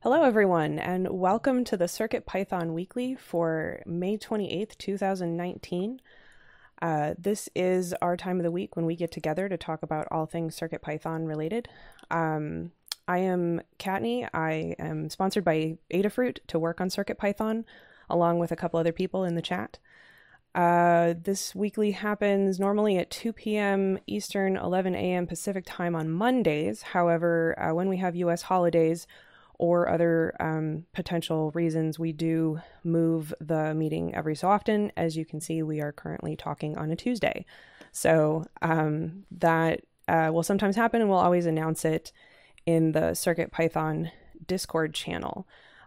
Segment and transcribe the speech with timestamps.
[0.00, 6.00] Hello, everyone, and welcome to the Circuit Python Weekly for May 28th, 2019.
[6.80, 10.06] Uh, this is our time of the week when we get together to talk about
[10.12, 11.68] all things Circuit Python related.
[12.12, 12.70] Um,
[13.08, 14.28] I am Kattni.
[14.32, 17.64] I am sponsored by Adafruit to work on Circuit Python,
[18.08, 19.80] along with a couple other people in the chat.
[20.54, 23.98] Uh, this weekly happens normally at 2 p.m.
[24.06, 25.26] Eastern, 11 a.m.
[25.26, 26.82] Pacific time on Mondays.
[26.82, 28.42] However, uh, when we have U.S.
[28.42, 29.08] holidays,
[29.58, 34.92] or other um, potential reasons, we do move the meeting every so often.
[34.96, 37.44] As you can see, we are currently talking on a Tuesday.
[37.90, 42.12] So um, that uh, will sometimes happen, and we'll always announce it
[42.66, 44.10] in the Circuit Python
[44.46, 45.46] Discord channel.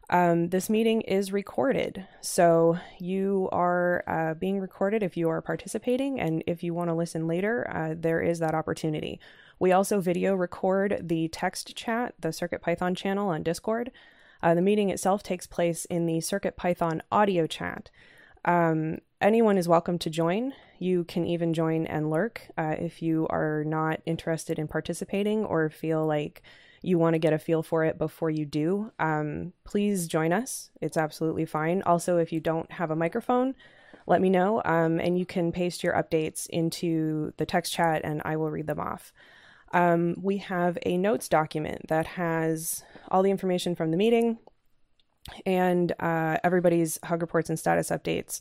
[0.09, 6.19] Um, this meeting is recorded, so you are uh, being recorded if you are participating,
[6.19, 9.21] and if you want to listen later, uh, there is that opportunity.
[9.61, 13.91] We also video record the text chat, the CircuitPython channel on Discord.
[14.41, 17.91] Uh, the meeting itself takes place in the CircuitPython audio chat.
[18.43, 20.53] Um, anyone is welcome to join.
[20.79, 25.69] You can even join and lurk uh, if you are not interested in participating or
[25.69, 26.41] feel like
[26.81, 28.91] you want to get a feel for it before you do.
[28.97, 30.71] Um, please join us.
[30.81, 31.83] It's absolutely fine.
[31.83, 33.53] Also, if you don't have a microphone,
[34.07, 38.23] let me know um, and you can paste your updates into the text chat and
[38.25, 39.13] I will read them off
[39.73, 44.37] um, we have a notes document that has all the information from the meeting
[45.45, 48.39] and uh, everybody's hug reports and status updates.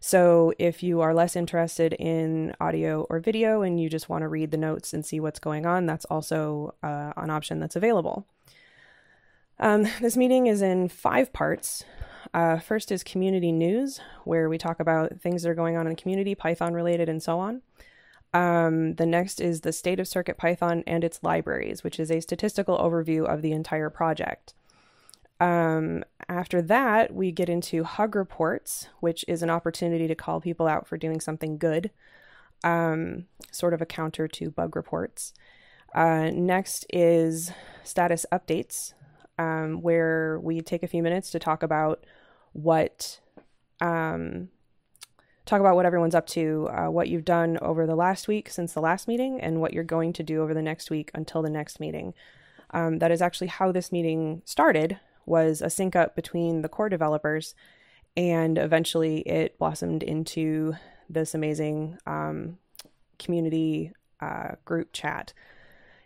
[0.00, 4.28] So if you are less interested in audio or video and you just want to
[4.28, 8.26] read the notes and see what's going on, that's also uh, an option that's available.
[9.60, 11.84] Um, this meeting is in five parts.
[12.34, 15.92] Uh, first is community news, where we talk about things that are going on in
[15.92, 17.62] the community, Python related, and so on.
[18.34, 22.20] Um, the next is the state of Circuit Python and its libraries, which is a
[22.20, 24.54] statistical overview of the entire project.
[25.38, 30.66] Um, after that, we get into Hug Reports, which is an opportunity to call people
[30.66, 31.90] out for doing something good,
[32.64, 35.34] um, sort of a counter to bug reports.
[35.94, 37.50] Uh, next is
[37.82, 38.94] Status Updates,
[39.36, 42.04] um, where we take a few minutes to talk about
[42.52, 43.20] what
[43.80, 44.48] um,
[45.44, 48.72] talk about what everyone's up to, uh, what you've done over the last week since
[48.72, 51.50] the last meeting, and what you're going to do over the next week until the
[51.50, 52.14] next meeting.
[52.70, 54.98] Um, that is actually how this meeting started.
[55.24, 57.54] Was a sync up between the core developers,
[58.16, 60.74] and eventually it blossomed into
[61.08, 62.58] this amazing um,
[63.18, 65.32] community uh, group chat.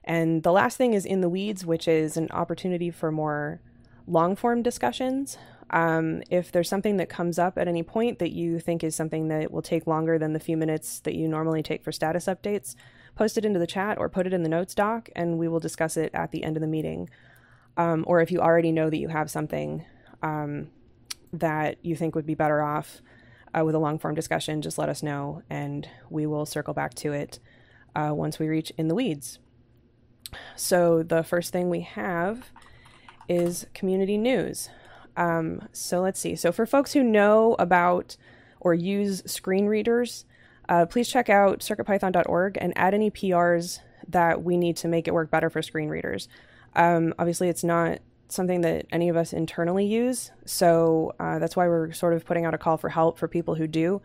[0.04, 3.60] And the last thing is in the weeds, which is an opportunity for more
[4.06, 5.36] long form discussions
[5.70, 9.28] um, if there's something that comes up at any point that you think is something
[9.28, 12.76] that will take longer than the few minutes that you normally take for status updates,
[13.16, 15.58] post it into the chat or put it in the notes doc, and we will
[15.58, 17.10] discuss it at the end of the meeting.
[17.76, 19.84] Um, or if you already know that you have something
[20.22, 20.68] um,
[21.32, 23.00] that you think would be better off
[23.56, 26.94] uh, with a long form discussion, just let us know, and we will circle back
[26.94, 27.40] to it
[27.96, 29.40] uh, once we reach in the weeds.
[30.54, 32.50] So, the first thing we have
[33.28, 34.68] is community news.
[35.16, 36.36] Um, so let's see.
[36.36, 38.16] So for folks who know about
[38.60, 40.24] or use screen readers,
[40.68, 45.14] uh, please check out circuitpython.org and add any PRs that we need to make it
[45.14, 46.28] work better for screen readers.
[46.74, 51.66] Um, obviously, it's not something that any of us internally use, so uh, that's why
[51.68, 54.02] we're sort of putting out a call for help for people who do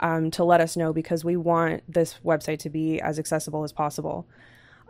[0.00, 3.72] um, to let us know because we want this website to be as accessible as
[3.72, 4.26] possible.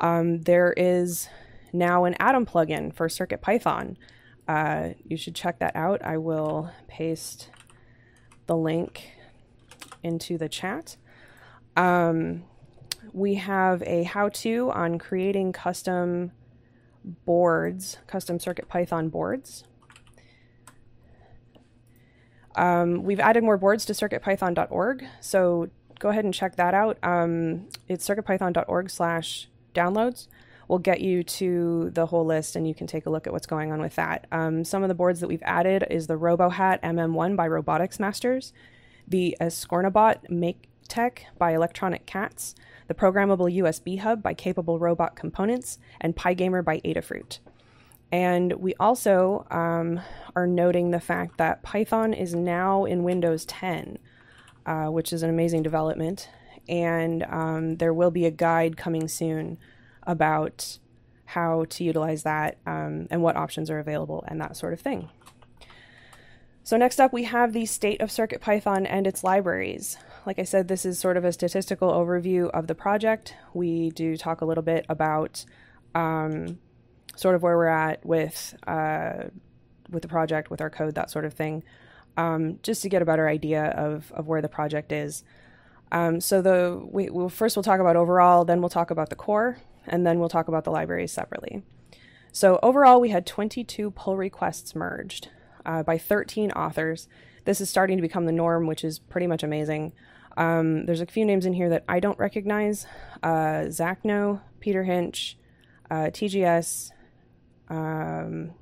[0.01, 1.29] Um, there is
[1.73, 3.97] now an Atom plugin for CircuitPython
[4.51, 6.05] uh, you should check that out.
[6.05, 7.51] I will paste
[8.49, 9.13] the link
[10.03, 10.97] into the chat.
[11.77, 12.43] Um,
[13.13, 16.33] we have a how-to on creating custom
[17.05, 19.63] boards, custom Circuit Python boards.
[22.57, 26.99] Um, we've added more boards to circuitpython.org, so go ahead and check that out.
[27.05, 30.27] Um, it's circuitpython.org slash downloads
[30.71, 33.47] will get you to the whole list and you can take a look at what's
[33.47, 34.29] going on with that.
[34.31, 38.53] Um, some of the boards that we've added is the RoboHat MM1 by Robotics Masters,
[39.07, 42.55] the Escornabot Make Tech by Electronic Cats,
[42.87, 47.41] the Programmable USB Hub by Capable Robot Components, and PyGamer by Adafruit.
[48.13, 50.01] And we also um,
[50.37, 53.99] are noting the fact that Python is now in Windows 10,
[54.67, 56.29] uh, which is an amazing development.
[56.69, 59.59] And um, there will be a guide coming soon
[60.11, 60.79] about
[61.25, 65.09] how to utilize that um, and what options are available and that sort of thing.
[66.65, 69.97] So next up, we have the state of CircuitPython and its libraries.
[70.27, 73.35] Like I said, this is sort of a statistical overview of the project.
[73.55, 75.45] We do talk a little bit about
[75.95, 76.59] um,
[77.17, 79.29] sort of where we're at with uh,
[79.89, 81.65] with the project, with our code, that sort of thing,
[82.17, 85.25] um, just to get a better idea of, of where the project is.
[85.93, 89.17] Um, so the we will first we'll talk about overall, then we'll talk about the
[89.17, 89.59] core,
[89.91, 91.63] and then we'll talk about the libraries separately.
[92.33, 95.29] So overall, we had 22 pull requests merged
[95.67, 97.09] uh, by 13 authors.
[97.45, 99.93] This is starting to become the norm, which is pretty much amazing.
[100.37, 102.87] Um, there's a few names in here that I don't recognize:
[103.23, 105.37] uh, Zacno, Peter Hinch,
[105.91, 106.93] uh, TGS,
[107.69, 108.53] um,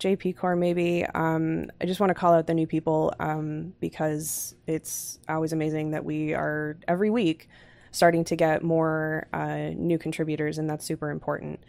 [0.00, 1.06] JP Core, maybe.
[1.14, 5.92] Um, I just want to call out the new people um, because it's always amazing
[5.92, 7.48] that we are every week
[7.94, 11.60] starting to get more uh, new contributors, and that's super important.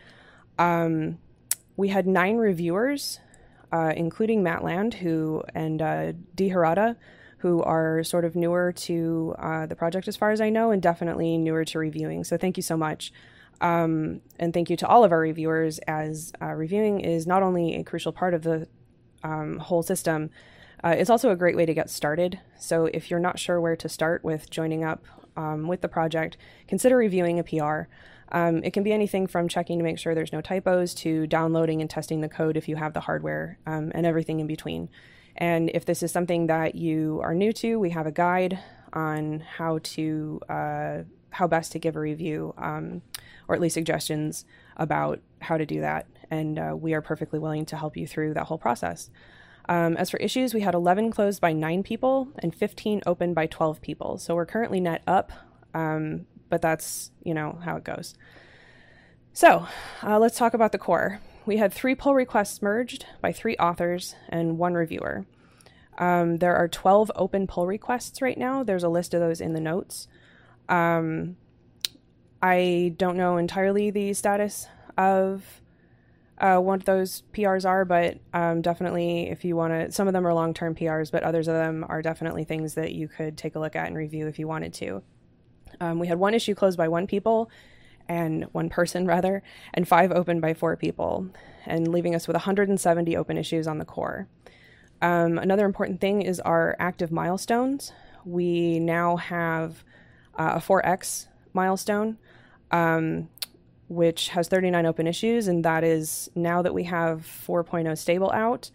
[0.58, 1.20] Um,
[1.78, 3.20] we had nine reviewers,
[3.72, 6.14] uh, including Matt Land, who and uh,
[7.38, 10.82] who are sort of newer to uh, the project as far as I know, and
[10.82, 12.24] definitely newer to reviewing.
[12.24, 13.14] So thank you so much.
[13.62, 17.76] Um, and thank you to all of our reviewers, as uh, reviewing is not only
[17.76, 18.68] a crucial part of the
[19.24, 20.32] um, whole system,
[20.84, 22.40] uh, it's also a great way to get started.
[22.60, 26.38] So if you're not sure where to start with joining up um, with the project,
[26.68, 27.90] consider reviewing a PR.
[28.32, 31.82] Um, it can be anything from checking to make sure there's no typos to downloading
[31.82, 34.90] and testing the code if you have the hardware um, and everything in between.
[35.36, 38.60] And if this is something that you are new to, we have a guide
[38.94, 40.98] on how to uh,
[41.32, 43.02] how best to give a review, um,
[43.50, 44.46] or at least suggestions
[44.78, 46.08] about how to do that.
[46.32, 49.10] And uh, we are perfectly willing to help you through that whole process.
[49.68, 53.48] Um, as for issues, we had 11 closed by nine people and 15 open by
[53.48, 54.18] 12 people.
[54.18, 55.32] So we're currently net up,
[55.74, 58.14] um, but that's you know how it goes.
[59.34, 59.68] So
[60.04, 61.20] uh, let's talk about the core.
[61.46, 65.26] We had three pull requests merged by three authors and one reviewer.
[65.98, 68.64] Um, there are 12 open pull requests right now.
[68.64, 70.08] There's a list of those in the notes.
[70.68, 71.38] Um,
[72.42, 74.68] I don't know entirely the status
[74.98, 75.62] of
[76.38, 80.28] uh, what those PRs are, but um, definitely if you want to, some of them
[80.28, 83.56] are long term PRs, but others of them are definitely things that you could take
[83.56, 85.02] a look at and review if you wanted to.
[85.80, 87.50] Um, we had one issue closed by one people
[88.08, 89.44] and one person rather,
[89.74, 91.28] and five open by four people,
[91.66, 94.28] and leaving us with 170 open issues on the core.
[95.02, 97.92] Um, another important thing is our active milestones.
[98.26, 99.84] We now have
[100.38, 102.18] uh, a 4x milestone,
[102.72, 103.30] um,
[103.88, 108.72] which has 39 open issues, and that is now that we have 4.0 stable out.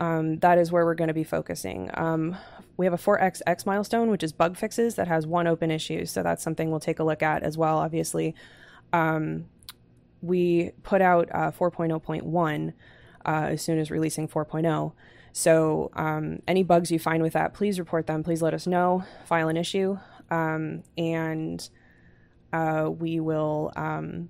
[0.00, 1.90] Um, that is where we're going to be focusing.
[1.94, 2.36] Um,
[2.76, 6.06] we have a 4xx milestone, which is bug fixes that has one open issue.
[6.06, 8.34] So that's something we'll take a look at as well, obviously.
[8.92, 9.46] Um,
[10.20, 12.72] we put out uh, 4.0.1
[13.24, 14.92] uh, as soon as releasing 4.0.
[15.32, 18.22] So um, any bugs you find with that, please report them.
[18.22, 19.04] Please let us know.
[19.24, 19.98] File an issue,
[20.30, 21.68] um, and
[22.52, 24.28] uh, we will um,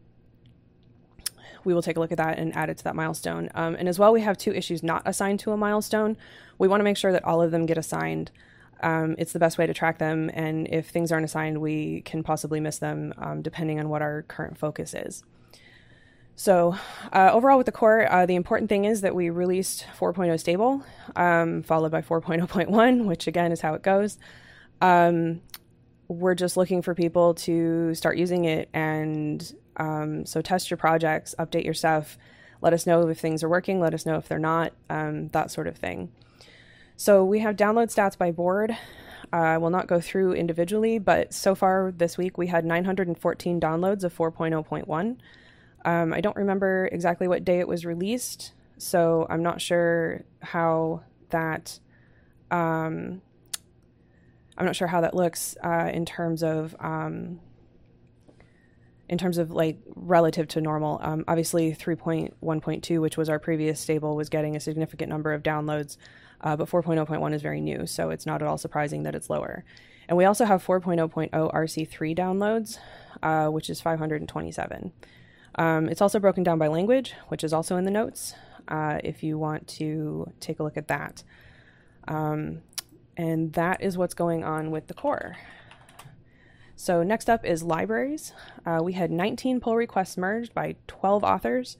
[1.65, 3.49] we will take a look at that and add it to that milestone.
[3.55, 6.17] Um, and as well, we have two issues not assigned to a milestone.
[6.59, 8.31] We want to make sure that all of them get assigned.
[8.81, 12.23] Um, it's the best way to track them, and if things aren't assigned, we can
[12.23, 15.23] possibly miss them um, depending on what our current focus is.
[16.35, 16.77] So,
[17.13, 20.83] uh, overall, with the core, uh, the important thing is that we released 4.0 stable,
[21.15, 24.19] um, followed by 4.0.1, which again is how it goes.
[24.81, 25.43] Um,
[26.09, 31.35] we're just looking for people to start using it and um, so test your projects,
[31.39, 32.19] update your stuff,
[32.61, 35.51] let us know if things are working, let us know if they're not, um, that
[35.51, 36.11] sort of thing.
[36.97, 38.77] So we have download stats by board.
[39.33, 43.61] Uh, I will not go through individually, but so far this week we had 914
[43.61, 45.17] downloads of 4.0.1.
[45.85, 51.03] Um, I don't remember exactly what day it was released, so I'm not sure how
[51.31, 51.81] that.
[52.51, 53.23] Um,
[54.59, 57.41] I'm not sure how that looks uh, in terms of um,
[59.13, 60.99] in terms of like relative to normal.
[61.03, 65.99] Um, obviously, 3.1.2, which was our previous stable, was getting a significant number of downloads,
[66.41, 69.67] uh, but 4.0.1 is very new, so it's not at all surprising that it's lower.
[70.09, 72.79] And we also have 4.0.0 RC3 downloads,
[73.23, 74.93] uh, which is 527.
[75.57, 78.35] Um, it's also broken down by language, which is also in the notes
[78.69, 81.23] uh, if you want to take a look at that.
[82.09, 82.63] Um,
[83.19, 85.37] and that is what's going on with the core.
[86.83, 88.33] So next up is libraries.
[88.67, 91.77] Uh, we had 19 pull requests merged by 12 authors.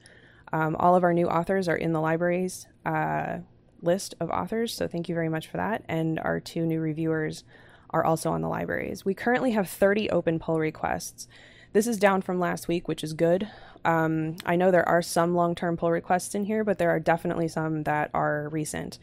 [0.53, 3.39] Um, all of our new authors are in the libraries uh,
[3.81, 5.83] list of authors, so thank you very much for that.
[5.89, 7.43] And our two new reviewers
[7.89, 9.03] are also on the libraries.
[9.03, 11.27] We currently have 30 open pull requests.
[11.73, 13.49] This is down from last week, which is good.
[13.83, 17.01] Um, I know there are some long term pull requests in here, but there are
[17.01, 18.99] definitely some that are recent.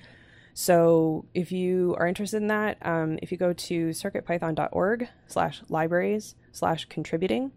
[0.54, 6.34] So if you are interested in that, um, if you go to circuitpython.org slash libraries
[6.52, 7.52] slash contributing,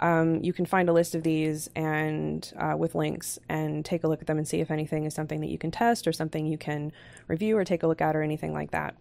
[0.00, 4.08] Um, you can find a list of these and uh, with links and take a
[4.08, 6.46] look at them and see if anything is something that you can test or something
[6.46, 6.92] you can
[7.28, 8.96] review or take a look at or anything like that.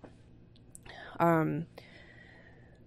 [1.19, 1.65] Um,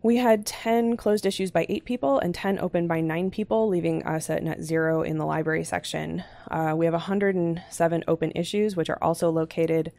[0.02, 4.04] we had 10 closed issues by eight people and 10 open by nine people, leaving
[4.04, 6.22] us at net zero in the library section.
[6.48, 9.90] Uh, we have 107 open issues, which are also located.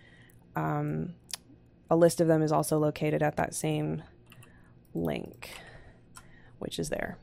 [0.58, 1.14] Um,
[1.90, 4.02] a list of them is also located at that same
[4.96, 5.52] link,
[6.58, 7.18] which is there.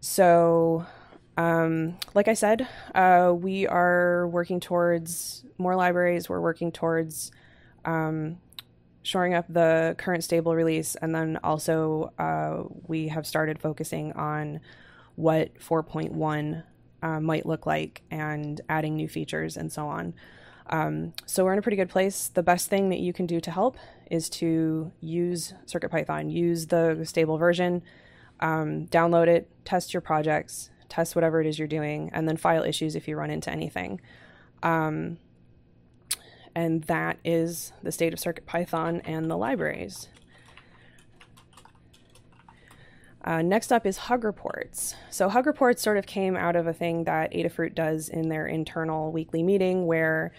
[0.00, 0.84] So,
[1.38, 6.28] um, like I said, uh, we are working towards more libraries.
[6.28, 7.32] We're working towards
[7.86, 8.38] um,
[9.02, 14.60] shoring up the current stable release, and then also uh, we have started focusing on
[15.16, 16.62] what 4.1
[17.02, 20.12] uh, might look like and adding new features and so on.
[20.66, 22.28] Um, so we're in a pretty good place.
[22.28, 23.76] The best thing that you can do to help
[24.10, 27.82] is to use CircuitPython, use the stable version,
[28.40, 32.64] um, download it, test your projects, test whatever it is you're doing, and then file
[32.64, 34.00] issues if you run into anything.
[34.62, 35.18] Um,
[36.54, 40.08] and that is the state of CircuitPython and the libraries.
[43.22, 44.94] Uh, next up is Hug Reports.
[45.10, 48.46] So Hug Reports sort of came out of a thing that Adafruit does in their
[48.46, 50.32] internal weekly meeting where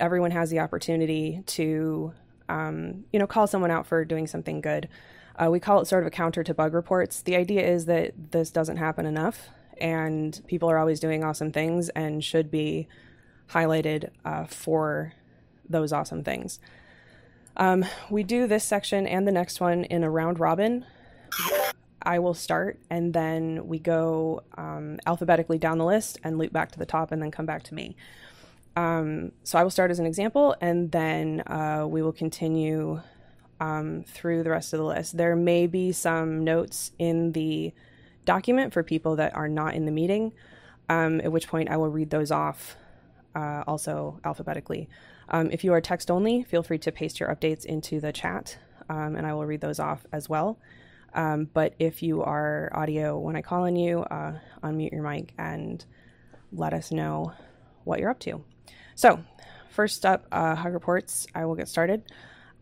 [0.00, 2.12] everyone has the opportunity to,
[2.48, 4.88] um, you know, call someone out for doing something good.
[5.36, 7.22] Uh, we call it sort of a counter to bug reports.
[7.22, 9.48] The idea is that this doesn't happen enough,
[9.80, 12.88] and people are always doing awesome things and should be
[13.50, 15.12] highlighted uh, for
[15.68, 16.58] those awesome things.
[17.56, 20.84] Um, we do this section and the next one in a round robin.
[22.02, 26.72] I will start, and then we go um, alphabetically down the list and loop back
[26.72, 27.96] to the top, and then come back to me.
[28.76, 33.00] Um, so I will start as an example, and then uh, we will continue
[33.60, 35.16] um, through the rest of the list.
[35.16, 37.72] There may be some notes in the
[38.24, 40.32] document for people that are not in the meeting,
[40.88, 42.76] um, at which point I will read those off
[43.34, 44.88] uh, also alphabetically.
[45.28, 48.58] Um, if you are text only, feel free to paste your updates into the chat,
[48.88, 50.58] um, and I will read those off as well.
[51.18, 55.34] Um, but if you are audio, when I call on you, uh, unmute your mic
[55.36, 55.84] and
[56.52, 57.32] let us know
[57.82, 58.44] what you're up to.
[58.94, 59.18] So,
[59.70, 61.26] first up, uh, hug reports.
[61.34, 62.04] I will get started.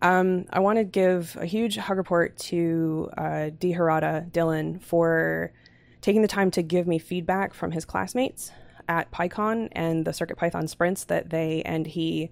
[0.00, 3.50] Um, I want to give a huge hug report to uh.
[3.60, 5.52] Herrada Dylan for
[6.00, 8.52] taking the time to give me feedback from his classmates
[8.88, 12.30] at PyCon and the CircuitPython sprints that they and he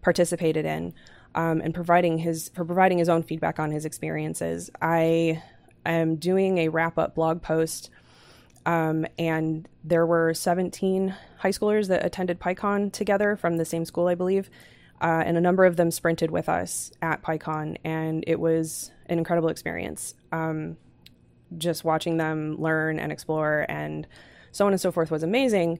[0.00, 0.94] participated in,
[1.34, 4.70] um, and providing his for providing his own feedback on his experiences.
[4.80, 5.42] I
[5.92, 7.90] am doing a wrap up blog post,
[8.64, 14.08] um, and there were 17 high schoolers that attended PyCon together from the same school,
[14.08, 14.50] I believe.
[15.00, 19.18] Uh, and a number of them sprinted with us at PyCon, and it was an
[19.18, 20.14] incredible experience.
[20.32, 20.78] Um,
[21.56, 24.06] just watching them learn and explore and
[24.52, 25.78] so on and so forth was amazing.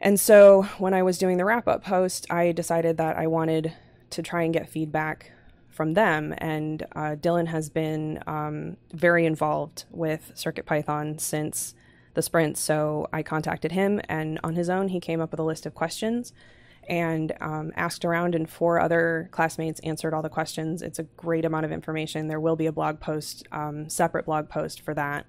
[0.00, 3.72] And so when I was doing the wrap up post, I decided that I wanted
[4.10, 5.32] to try and get feedback
[5.76, 6.34] from them.
[6.38, 11.74] And uh, Dylan has been um, very involved with CircuitPython since
[12.14, 12.56] the sprint.
[12.56, 15.74] So I contacted him, and on his own, he came up with a list of
[15.74, 16.32] questions
[16.88, 20.82] and um, asked around, and four other classmates answered all the questions.
[20.82, 22.28] It's a great amount of information.
[22.28, 25.26] There will be a blog post, um, separate blog post for that.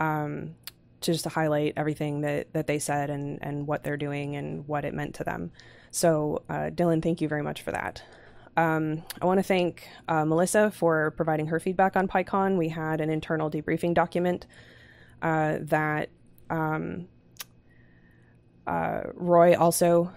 [0.00, 0.54] Um,
[1.00, 4.66] to just to highlight everything that, that they said and, and what they're doing and
[4.66, 5.52] what it meant to them.
[5.90, 8.02] So, uh, Dylan, thank you very much for that.
[8.58, 12.56] Um, I want to thank uh, Melissa for providing her feedback on PyCon.
[12.56, 14.46] We had an internal debriefing document
[15.22, 16.08] uh, that
[16.50, 17.06] um,
[18.66, 20.10] uh, Roy also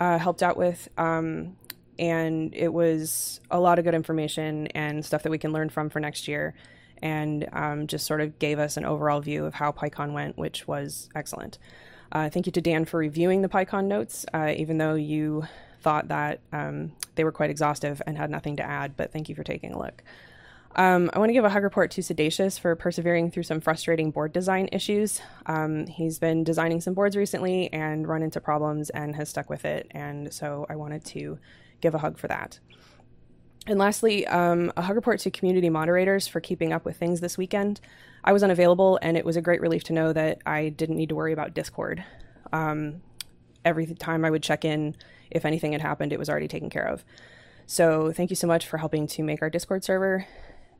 [0.00, 0.88] uh, helped out with.
[0.98, 1.56] Um,
[1.96, 5.88] and it was a lot of good information and stuff that we can learn from
[5.88, 6.54] for next year
[7.02, 10.66] and um, just sort of gave us an overall view of how PyCon went, which
[10.66, 11.58] was excellent.
[12.10, 15.44] Uh, thank you to Dan for reviewing the PyCon notes, uh, even though you
[15.86, 19.36] thought that um, they were quite exhaustive and had nothing to add, but thank you
[19.36, 20.02] for taking a look.
[20.74, 24.10] Um, I want to give a hug report to siddacious for persevering through some frustrating
[24.10, 25.20] board design issues.
[25.46, 29.64] Um, he's been designing some boards recently and run into problems and has stuck with
[29.64, 31.38] it, and so I wanted to
[31.80, 32.58] give a hug for that.
[33.68, 37.38] And lastly, um, a hug report to community moderators for keeping up with things this
[37.38, 37.80] weekend.
[38.24, 41.10] I was unavailable, and it was a great relief to know that I didn't need
[41.10, 42.04] to worry about Discord.
[42.52, 43.02] Um,
[43.64, 44.96] every time I would check in,
[45.30, 47.04] if anything had happened, it was already taken care of.
[47.66, 50.26] So thank you so much for helping to make our Discord server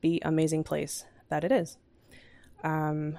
[0.02, 1.78] the amazing place that it is.
[2.62, 3.18] Um,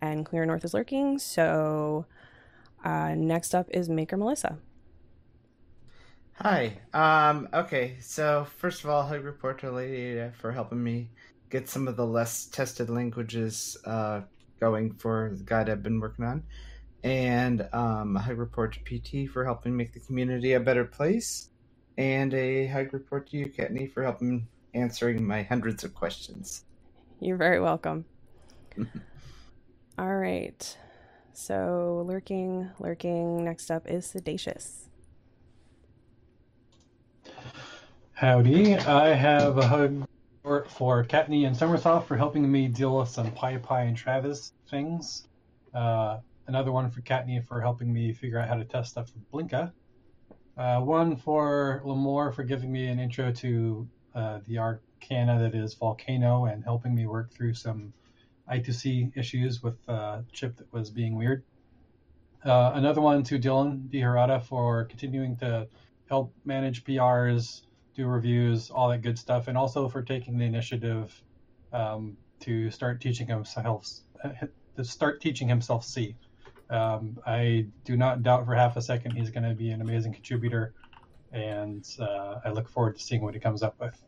[0.00, 2.06] and Clear North is lurking, so
[2.84, 4.58] uh, next up is Maker Melissa.
[6.34, 6.78] Hi.
[6.94, 11.10] Um, okay, so first of all, hug report to Lady for helping me
[11.50, 14.22] get some of the less tested languages uh,
[14.58, 16.44] going for the guide I've been working on,
[17.02, 21.50] and um, a hug report to PT for helping make the community a better place,
[21.98, 26.64] and a hug report to you, Kattni, for helping answering my hundreds of questions.
[27.20, 28.04] You're very welcome.
[29.98, 30.76] All right.
[31.32, 33.44] So, lurking, lurking.
[33.44, 34.88] Next up is siddacious.
[38.12, 38.76] Howdy.
[38.76, 40.06] I have a hug
[40.42, 45.28] for Kattni and sommersoft for helping me deal with some PyPy and Travis things.
[45.74, 46.18] Uh,
[46.50, 49.70] another one for Kattni for helping me figure out how to test stuff for Blinka.
[50.58, 55.74] Uh, one for Limor for giving me an intro to uh, the arcana that is
[55.74, 57.92] Volcano and helping me work through some
[58.50, 61.44] I2C issues with uh, chip that was being weird.
[62.44, 65.68] Uh, another one to Dylan DiHerata for continuing to
[66.08, 67.62] help manage PRs,
[67.94, 71.14] do reviews, all that good stuff, and also for taking the initiative
[71.72, 73.88] um, to start teaching himself
[74.76, 76.16] to start teaching himself C.
[76.70, 80.12] Um, I do not doubt for half a second he's going to be an amazing
[80.12, 80.72] contributor,
[81.32, 84.00] and uh, I look forward to seeing what he comes up with.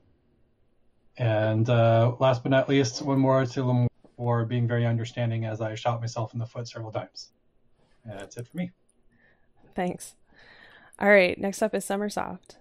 [1.18, 5.60] And uh, last but not least, one more to Limor for being very understanding as
[5.60, 7.32] I shot myself in the foot several times.
[8.04, 8.70] And that's it for me.
[9.74, 10.14] Thanks.
[10.98, 12.56] All right, next up is sommersoft.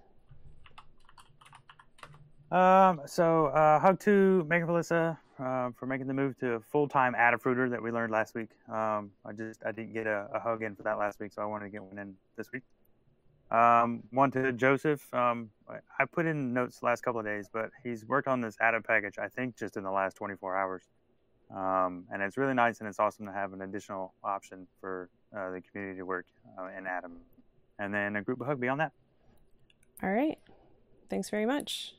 [2.50, 7.14] Um, so uh, hug to Maker Melissa uh, for making the move to full time
[7.14, 8.50] Adafruiter that we learned last week.
[8.68, 11.42] Um, I just I didn't get a, a, hug in for that last week, so
[11.42, 12.62] I wanted to get one in this week.
[13.50, 15.12] Um, one to Joseph.
[15.12, 18.56] Um, I put in notes the last couple of days, but he's worked on this
[18.60, 20.82] Atom package I think just in the last 24 hours,
[21.54, 25.50] um, and it's really nice and it's awesome to have an additional option for uh,
[25.50, 26.26] the community to work
[26.58, 27.16] uh, in Atom,
[27.78, 28.92] and then a group hug beyond that.
[30.02, 30.38] All right,
[31.10, 31.94] thanks very much.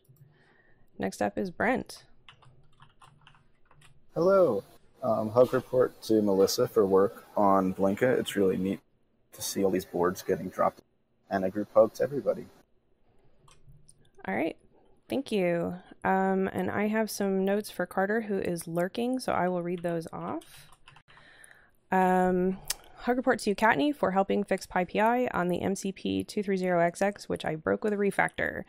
[0.97, 2.03] Next up is Brent.
[4.15, 4.63] Hello.
[5.01, 8.20] Um, hug report to Melissa for work on Blinka.
[8.20, 8.79] It's really neat
[9.32, 10.82] to see all these boards getting dropped.
[11.32, 12.46] And a group hug to everybody.
[14.27, 14.55] All right.
[15.10, 15.74] Thank you.
[16.03, 19.81] Um, and I have some notes for Carter, who is lurking, so I will read
[19.81, 20.70] those off.
[21.92, 22.59] Um,
[22.98, 27.55] hug report to you, Kattni, for helping fix PyPI on the MCP 230XX, which I
[27.55, 28.64] broke with a refactor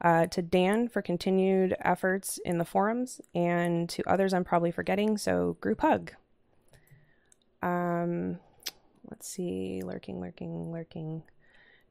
[0.00, 5.16] uh, to Dan for continued efforts in the forums, and to others I'm probably forgetting,
[5.18, 6.12] so group hug.
[7.62, 8.38] Um,
[9.10, 11.22] let's see, lurking, lurking, lurking.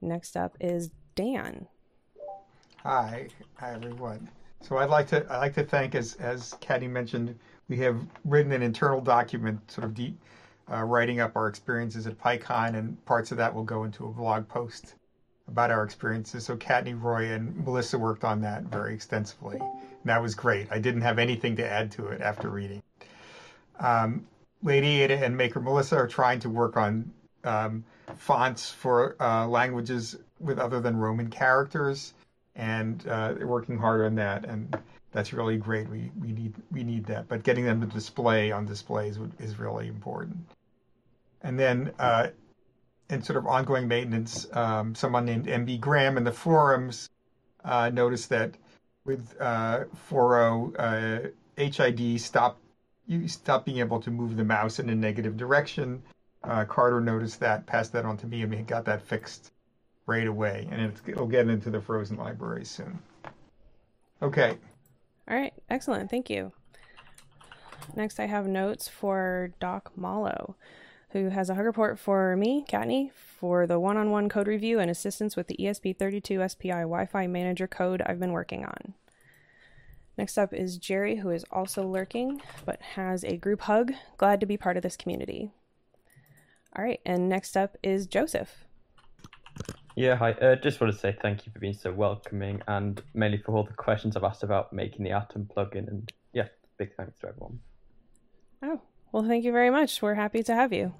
[0.01, 1.67] Next up is Dan.
[2.83, 4.29] Hi, hi everyone.
[4.61, 7.37] So I'd like to I'd like to thank, as as Kattni mentioned,
[7.69, 10.19] we have written an internal document, sort of deep,
[10.71, 14.09] uh, writing up our experiences at PyCon, and parts of that will go into a
[14.09, 14.95] blog post
[15.47, 16.45] about our experiences.
[16.45, 19.57] So Kattni Roy, and Melissa worked on that very extensively.
[19.59, 20.67] And that was great.
[20.71, 22.81] I didn't have anything to add to it after reading.
[23.79, 24.25] Um,
[24.61, 27.11] Lady Ada and Maker Melissa are trying to work on
[27.43, 27.83] um,
[28.15, 32.13] fonts for uh, languages with other than Roman characters,
[32.55, 34.45] and uh, they're working hard on that.
[34.45, 34.77] And
[35.11, 35.89] that's really great.
[35.89, 39.87] We we need we need that, but getting them to display on displays is really
[39.87, 40.37] important.
[41.41, 42.27] And then uh,
[43.09, 47.09] and sort of ongoing maintenance, um, someone named MB Graham in the forums
[47.63, 48.55] uh, noticed that
[49.05, 52.59] with uh, 4.0 uh, HID stopped
[53.05, 56.01] you stop being able to move the mouse in a negative direction.
[56.43, 59.51] Uh, Carter noticed that, passed that on to me, and we got that fixed
[60.05, 60.67] right away.
[60.71, 62.99] And it'll get into the frozen library soon.
[64.21, 64.57] Okay.
[65.29, 65.53] All right.
[65.69, 66.09] Excellent.
[66.09, 66.51] Thank you.
[67.95, 70.55] Next, I have notes for Doc Mallow
[71.13, 74.79] who has a hug report for me, Kattni, for the one on one code review
[74.79, 78.93] and assistance with the ESP32 SPI Wi Fi manager code I've been working on.
[80.17, 83.93] Next up is Jerry, who is also lurking but has a group hug.
[84.17, 85.51] Glad to be part of this community.
[86.75, 88.65] All right, and next up is Joseph.
[89.95, 90.31] Yeah, hi.
[90.31, 93.63] Uh, just want to say thank you for being so welcoming and mainly for all
[93.63, 95.87] the questions I've asked about making the Atom plugin.
[95.87, 96.47] And yeah,
[96.79, 97.59] big thanks to everyone.
[98.63, 98.81] Oh,
[99.13, 100.01] well, thank you very much.
[100.01, 100.95] We're happy to have you.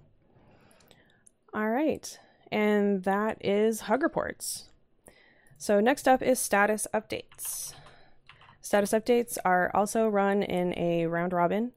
[1.52, 2.17] All right.
[2.52, 4.69] And that is Hug Reports.
[5.58, 7.73] So next up is status updates.
[8.62, 11.71] Status updates are also run in a round robin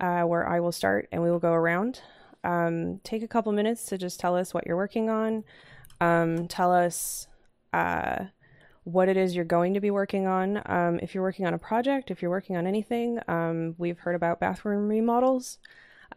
[0.00, 2.00] uh, where I will start and we will go around.
[2.42, 5.44] Um, take a couple minutes to just tell us what you're working on.
[6.00, 7.28] Um, tell us
[7.72, 8.24] uh,
[8.86, 10.62] what it is you're going to be working on.
[10.64, 14.14] Um, if you're working on a project, if you're working on anything, um, we've heard
[14.14, 15.58] about bathroom remodels.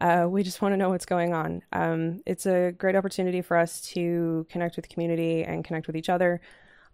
[0.00, 1.62] Uh, we just want to know what's going on.
[1.72, 6.08] Um, it's a great opportunity for us to connect with community and connect with each
[6.08, 6.40] other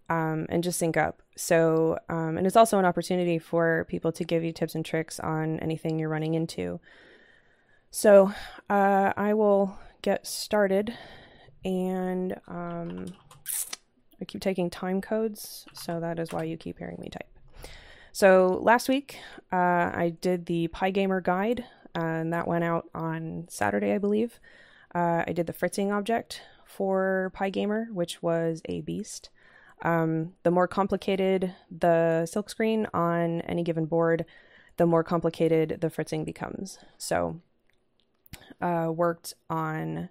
[0.09, 1.21] um, and just sync up.
[1.37, 5.21] So, um, and it's also an opportunity for people to give you tips and tricks
[5.21, 6.81] on anything you're running into.
[7.91, 8.33] So
[8.71, 10.95] uh, I will get started,
[11.67, 13.09] and um,
[14.21, 17.29] I keep taking time codes, so that is why you keep hearing me type.
[18.13, 19.19] So last week
[19.53, 19.57] uh,
[19.93, 24.41] I did the PyGamer guide, and that went out on Saturday, I believe.
[24.95, 29.31] Uh, I did the fritzing object for PyGamer, which was a beast.
[29.83, 34.25] Um, the more complicated the silkscreen on any given board,
[34.79, 36.79] the more complicated the fritzing becomes.
[36.97, 37.41] So,
[38.61, 40.09] uh, worked on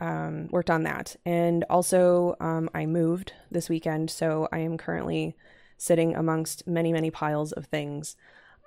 [0.00, 5.36] um, worked on that, and also um, I moved this weekend, so I am currently
[5.76, 8.16] sitting amongst many many piles of things,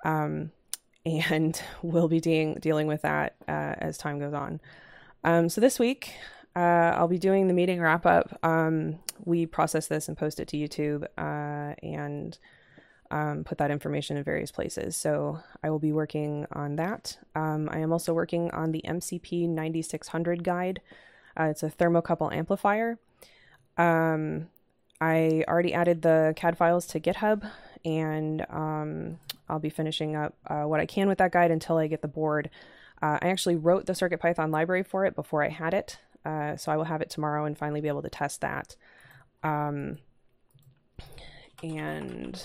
[0.04, 0.52] um,
[1.06, 4.60] and will be de- dealing with that uh, as time goes on.
[5.24, 6.14] Um, so this week
[6.56, 8.38] uh, I'll be doing the meeting wrap up.
[8.44, 12.38] Um, we process this and post it to YouTube uh, and
[13.10, 14.96] um, put that information in various places.
[14.96, 17.18] So I will be working on that.
[17.34, 20.80] I am also working on the MCP 9600 guide.
[21.38, 22.98] Uh, it's a thermocouple amplifier.
[23.76, 24.48] Um,
[25.00, 27.50] I already added the CAD files to GitHub,
[27.84, 29.18] and um,
[29.48, 32.08] I'll be finishing up uh, what I can with that guide until I get the
[32.08, 32.50] board.
[33.02, 36.72] Uh, I actually wrote the CircuitPython library for it before I had it, uh, so
[36.72, 38.76] I will have it tomorrow and finally be able to test that.
[39.42, 39.98] Um,
[41.62, 42.42] and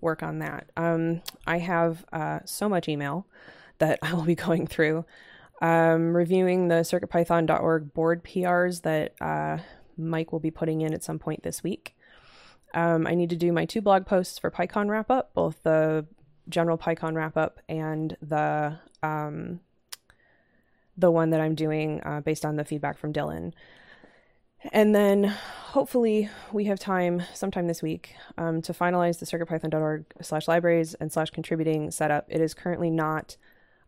[0.00, 0.70] work on that.
[0.76, 3.26] Um, I have uh, so much email
[3.78, 5.04] that I will be going through.
[5.62, 9.58] Um, reviewing the circuitpython.org board PRs that uh,
[9.98, 11.94] Mike will be putting in at some point this week.
[12.72, 16.06] Um, I need to do my two blog posts for PyCon wrap up, both the
[16.48, 19.60] general PyCon wrap up and the um,
[20.96, 23.52] the one that I'm doing uh, based on the feedback from Dylan.
[24.72, 30.46] And then hopefully we have time sometime this week um, to finalize the circuitpython.org slash
[30.46, 32.26] libraries and slash contributing setup.
[32.28, 33.38] It is currently not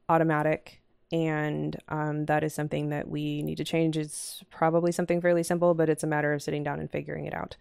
[0.09, 0.82] automatic
[1.12, 3.98] and um, that is something that we need to change.
[3.98, 7.35] It's probably something fairly simple, but it's a matter of sitting down and figuring it
[7.35, 7.57] out.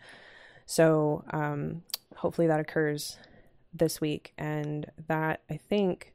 [0.65, 1.83] So um,
[2.15, 3.17] hopefully that occurs
[3.73, 6.13] this week, and that I think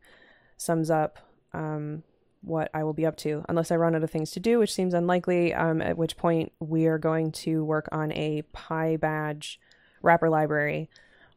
[0.57, 1.19] sums up
[1.53, 2.03] um,
[2.41, 4.73] what I will be up to, unless I run out of things to do, which
[4.73, 5.53] seems unlikely.
[5.53, 9.59] Um, at which point we are going to work on a PyBadge
[10.01, 10.89] wrapper library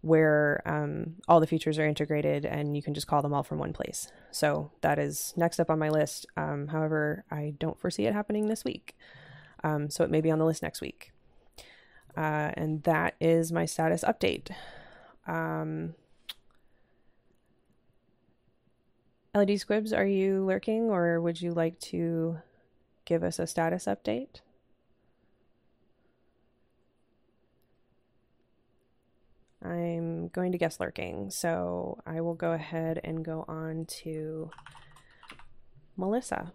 [0.02, 3.58] where um, all the features are integrated and you can just call them all from
[3.58, 4.12] one place.
[4.32, 6.26] So that is next up on my list.
[6.38, 8.96] Um, however, I don't foresee it happening this week.
[9.64, 11.12] Um, so it may be on the list next week.
[12.16, 14.52] Uh, and that is my status update.
[15.28, 15.96] Um,
[19.36, 22.40] LED Squibs, are you lurking or would you like to
[23.06, 24.42] give us a status update?
[29.64, 34.50] I'm going to guess lurking, so I will go ahead and go on to
[35.98, 36.54] Melissa.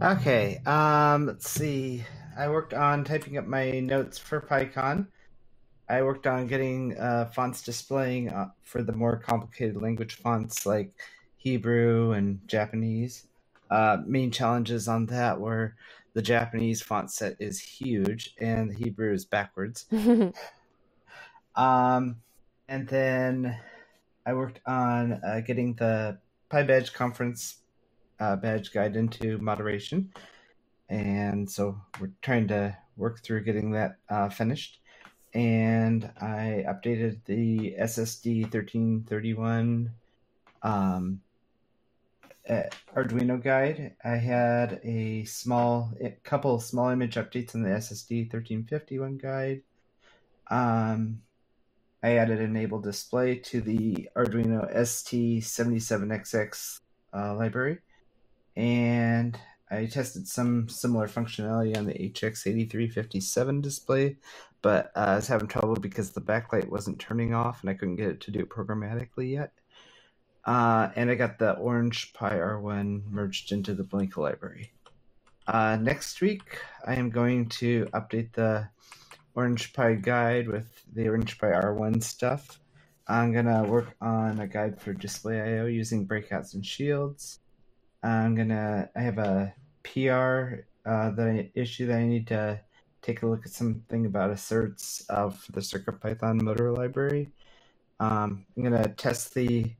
[0.00, 2.04] Okay, um, let's see.
[2.36, 5.08] I worked on typing up my notes for PyCon.
[5.88, 10.92] I worked on getting uh, fonts displaying uh, for the more complicated language fonts like
[11.36, 13.26] Hebrew and Japanese.
[13.70, 15.74] Uh, main challenges on that were
[16.14, 19.86] the Japanese font set is huge and the Hebrew is backwards.
[21.56, 22.16] um,
[22.68, 23.58] and then
[24.26, 26.18] I worked on uh, getting the
[26.50, 27.58] PyBadge conference
[28.20, 30.12] uh, badge guide into moderation.
[30.88, 34.80] And so we're trying to work through getting that uh, finished.
[35.34, 39.92] And I updated the SSD 1331
[40.62, 41.20] um,
[42.48, 43.94] Arduino guide.
[44.04, 49.62] I had a small, a couple small image updates in the SSD 1351 guide.
[50.50, 51.22] Um,
[52.02, 56.80] I added enable display to the Arduino ST77XX
[57.12, 57.78] uh, library,
[58.56, 59.38] and
[59.70, 64.16] I tested some similar functionality on the HX8357 display,
[64.62, 67.96] but uh, I was having trouble because the backlight wasn't turning off and I couldn't
[67.96, 69.52] get it to do it programmatically yet.
[70.48, 74.72] Uh, and I got the Orange Pi R1 merged into the Blinka library.
[75.46, 78.66] Uh, next week, I am going to update the
[79.34, 82.60] Orange Pi guide with the Orange Pi R1 stuff.
[83.06, 87.40] I'm gonna work on a guide for display I/O using breakouts and shields.
[88.02, 88.88] I'm gonna.
[88.96, 92.58] I have a PR uh, that I issue that I need to
[93.02, 97.32] take a look at something about asserts of the CircuitPython motor library.
[98.00, 99.70] Um, I'm gonna test the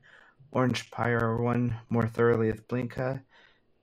[0.53, 3.23] Orange Pi R1 more thoroughly with Blinka,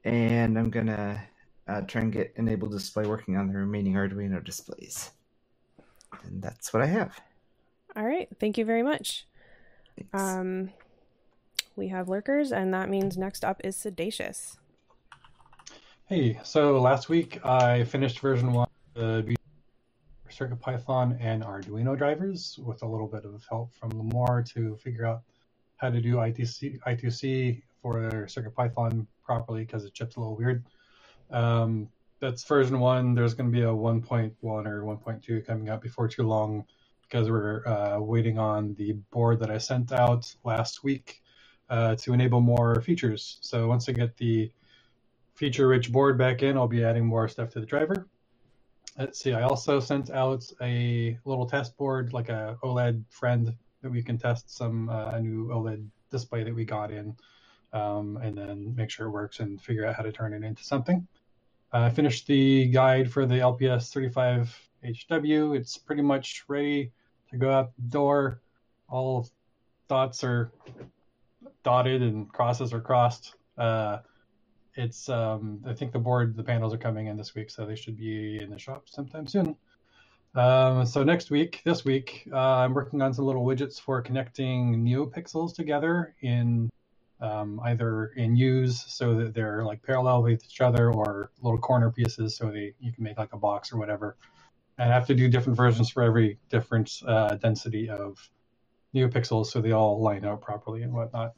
[0.04, 1.22] and I'm gonna
[1.68, 5.12] uh, try and get enable display working on the remaining Arduino displays.
[6.24, 7.20] And that's what I have.
[7.96, 9.26] All right, thank you very much.
[9.96, 10.10] Thanks.
[10.14, 10.72] Um,
[11.76, 14.58] we have lurkers, and that means next up is siddacious.
[16.08, 19.36] Hey, so last week I finished version one of the
[20.30, 25.22] CircuitPython and Arduino drivers with a little bit of help from Limor to figure out
[25.78, 30.66] how to do ITC, I2C for CircuitPython properly because the chip's a little weird.
[31.32, 33.14] Um, that's version one.
[33.14, 36.66] There's going to be a 1.1 or 1.2 coming out before too long
[37.02, 41.22] because we're uh, waiting on the board that I sent out last week
[41.70, 43.38] uh, to enable more features.
[43.42, 44.52] So once I get the
[45.36, 48.08] feature-rich board back in, I'll be adding more stuff to the driver.
[48.98, 49.34] Let's see.
[49.34, 53.54] I also sent out a little test board, like a OLED friend
[53.86, 57.16] that we can test some uh, a new OLED display that we got in,
[57.72, 60.64] um, and then make sure it works and figure out how to turn it into
[60.64, 61.08] something.
[61.72, 64.50] I finished the guide for the LPS
[64.84, 65.56] 35HW.
[65.56, 66.92] It's pretty much ready
[67.30, 68.42] to go out the door.
[68.90, 69.30] All
[69.88, 70.52] dots are
[71.64, 73.36] dotted and crosses are crossed.
[73.56, 74.00] Uh,
[74.74, 77.76] it's um, I think the board, the panels are coming in this week, so they
[77.76, 79.56] should be in the shop sometime soon.
[80.36, 84.84] Um, so next week, this week, uh, I'm working on some little widgets for connecting
[84.84, 86.70] NeoPixels together in
[87.22, 91.90] um, either in use so that they're like parallel with each other, or little corner
[91.90, 94.18] pieces so they you can make like a box or whatever.
[94.78, 98.30] And I have to do different versions for every different uh, density of
[98.94, 101.34] NeoPixels so they all line up properly and whatnot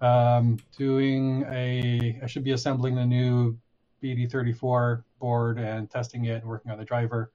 [0.00, 3.58] um, doing a, I should be assembling the new
[4.02, 7.32] BD34 board and testing it and working on the driver.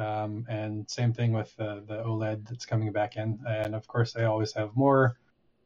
[0.00, 3.38] Um, and same thing with the, the OLED that's coming back in.
[3.46, 5.18] And of course, I always have more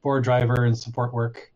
[0.03, 1.53] board driver and support work.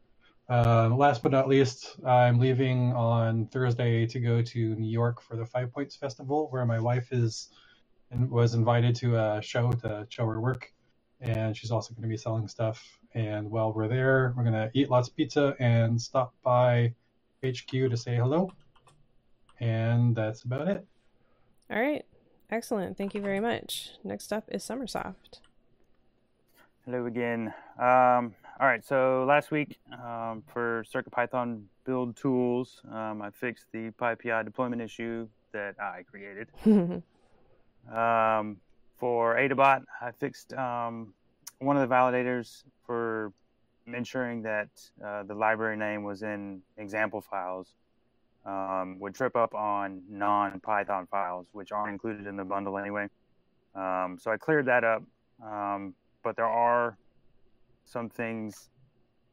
[0.49, 5.37] Uh, last but not least, I'm leaving on Thursday to go to New York for
[5.37, 7.51] the Five Points Festival, where my wife is
[8.11, 10.73] and was invited to a show to show her work,
[11.21, 14.71] and she's also going to be selling stuff and while we're there, we're going to
[14.75, 16.95] eat lots of pizza and stop by
[17.45, 18.53] HQ to say hello.
[19.61, 20.87] And that's about it.
[21.71, 22.05] All right.
[22.51, 22.97] Excellent.
[22.97, 23.93] Thank you very much.
[24.03, 25.41] Next up is sommersoft.
[26.85, 27.53] Hello again.
[27.79, 33.91] Um, all right, so last week um, for CircuitPython build tools, um, I fixed the
[34.01, 36.49] PyPI deployment issue that I created.
[37.91, 38.59] Um,
[38.99, 41.15] for Adabot, I fixed um,
[41.59, 43.33] one of the validators for
[43.87, 44.69] ensuring that
[45.03, 47.73] uh, the library name was in example files
[48.49, 53.07] um, would trip up on non-Python files, which aren't included in the bundle anyway.
[53.75, 55.03] Um, so I cleared that up,
[55.45, 56.97] um, but there are
[57.85, 58.71] some things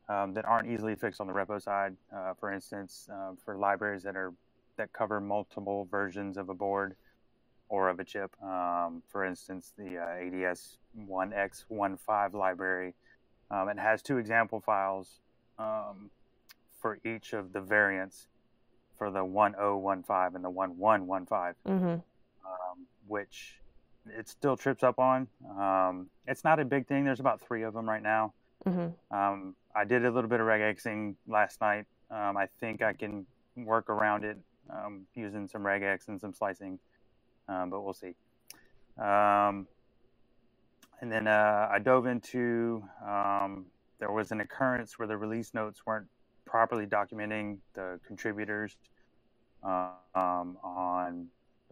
[0.10, 1.96] um, that aren't easily fixed on the repo side.
[2.14, 4.34] Uh, for instance, uh, for libraries that are
[4.78, 6.98] that cover multiple versions of a board,
[7.70, 8.36] or of a chip.
[8.44, 10.78] Um, for instance, the uh, ADS
[11.10, 12.94] 1x15 library.
[13.50, 15.22] It has two example files
[15.58, 18.28] for each of the variants
[18.98, 21.86] for the 1015 and the 1115, mm-hmm.
[21.88, 23.60] Um, which
[24.08, 25.28] it still trips up on.
[25.58, 27.06] Um, it's not a big thing.
[27.06, 28.34] There's about three of them right now.
[28.66, 29.16] Mm-hmm.
[29.16, 31.86] Um, I did a little bit of regexing last night.
[32.12, 33.26] I think I can
[33.58, 34.38] work around it
[35.16, 36.80] using some regex and some slicing
[37.48, 38.16] um, but we'll see.
[38.98, 39.68] Um,
[41.02, 43.66] and then uh, I dove into um,
[44.00, 46.08] there was an occurrence where the release notes weren't
[46.46, 48.78] properly documenting the contributors
[49.64, 51.28] uh, um, on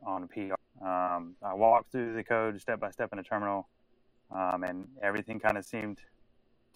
[0.06, 0.56] on PR.
[0.86, 3.70] Um, I walked through the code step by step in a terminal,
[4.32, 6.00] um, and everything kind of seemed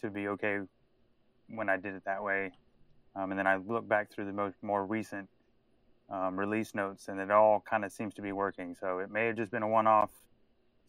[0.02, 0.60] to be okay
[1.50, 2.52] when I did it that way.
[3.16, 5.28] and then I looked back through the most more recent
[6.10, 8.76] um, release notes, and it all kind of seems to be working.
[8.80, 10.10] So it may have just been a one-off.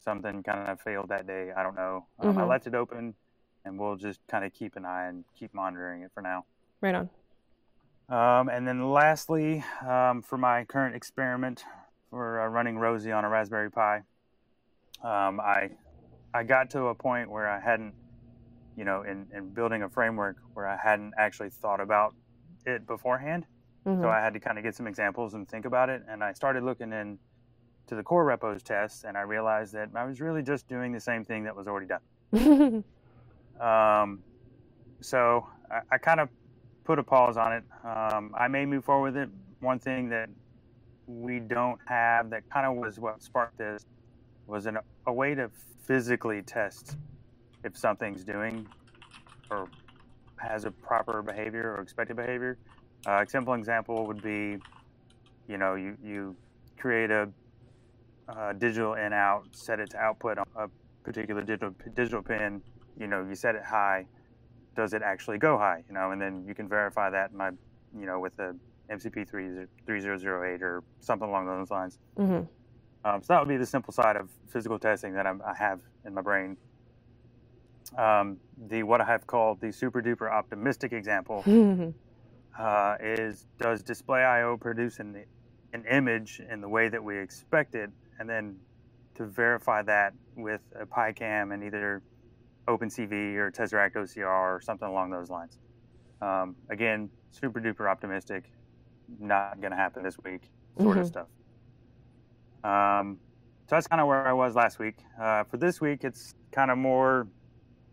[0.05, 1.51] Something kind of failed that day.
[1.57, 2.07] I don't know.
[2.21, 2.38] Um, mm-hmm.
[2.38, 3.14] I left it open,
[3.64, 6.44] and we'll just kind of keep an eye and keep monitoring it for now.
[6.81, 7.11] Right on.
[8.09, 11.64] Um, and then lastly, um, for my current experiment
[12.11, 14.03] for uh, running Rosie on a Raspberry Pi,
[15.03, 15.71] um, I
[16.33, 17.95] I got to a point where I hadn't,
[18.77, 22.14] you know, in, in building a framework where I hadn't actually thought about
[22.67, 23.47] it beforehand.
[23.87, 24.03] Mm-hmm.
[24.03, 26.03] So I had to kind of get some examples and think about it.
[26.09, 27.19] And I started looking in
[27.87, 31.01] to the core repos tests, and I realized that I was really just doing the
[31.01, 32.85] same thing that was already done.
[33.61, 34.23] um,
[35.01, 36.29] so I, I kind of
[36.88, 37.64] put a pause on it.
[37.85, 39.29] Um, I may move forward with it.
[39.61, 40.31] One thing that
[41.07, 43.85] we don't have that kind of was what sparked this
[44.46, 45.51] was an, a way to
[45.87, 46.96] physically test
[47.62, 48.66] if something's doing
[49.51, 49.68] or
[50.37, 52.57] has a proper behavior or expected behavior.
[53.07, 54.57] Uh, a simple example would be,
[55.46, 56.35] you know, you, you
[56.79, 57.29] create a,
[58.29, 60.68] a digital in out, set it to output on a
[61.05, 62.62] particular digital digital pin.
[62.98, 64.07] You know, you set it high.
[64.79, 65.83] Does it actually go high?
[65.88, 67.51] You know, and then you can verify that my,
[67.99, 68.57] you know, with the
[68.88, 71.99] MCP 3008 or something along those lines.
[72.17, 72.45] Mm-hmm.
[73.05, 75.81] Um, so that would be the simple side of physical testing that I'm, i have
[76.07, 76.57] in my brain.
[77.97, 78.37] Um,
[78.69, 81.43] the what I have called the super duper optimistic example
[82.59, 85.25] uh, is does display IO produce an,
[85.73, 88.57] an image in the way that we expect it, and then
[89.17, 92.01] to verify that with a PyCam and either
[92.68, 94.26] OpenCV or Tesseract OCR
[94.57, 95.59] or something along those lines.
[96.20, 98.52] Um, again, super duper optimistic,
[99.18, 100.50] not going to happen this week,
[100.81, 101.00] sort Mhm.
[101.00, 101.26] of stuff.
[102.64, 103.18] Um,
[103.66, 105.04] so that's kind of where I was last week.
[105.20, 107.26] Uh, for this week, it's kind of more.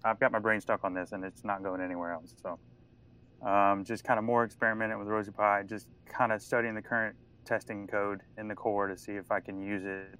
[0.03, 2.35] I've got my brain stuck on this, and it's not going anywhere else.
[2.41, 2.59] So,
[3.47, 7.87] um, just kind of more experimenting with RosiePi, just kind of studying the current testing
[7.87, 10.19] code in the core to see if I can use it,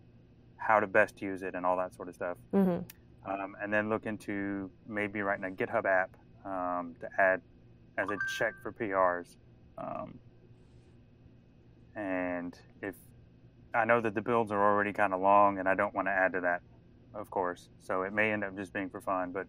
[0.57, 2.37] how to best use it, and all that sort of stuff.
[2.53, 2.83] Mm-hmm.
[3.27, 7.41] Um, and then look into maybe writing a GitHub app um, to add
[7.97, 9.35] as a check for PRs.
[9.77, 10.19] Um,
[11.95, 12.95] and if
[13.73, 16.11] I know that the builds are already kind of long, and I don't want to
[16.11, 16.61] add to that,
[17.13, 17.69] of course.
[17.81, 19.47] So it may end up just being for fun, but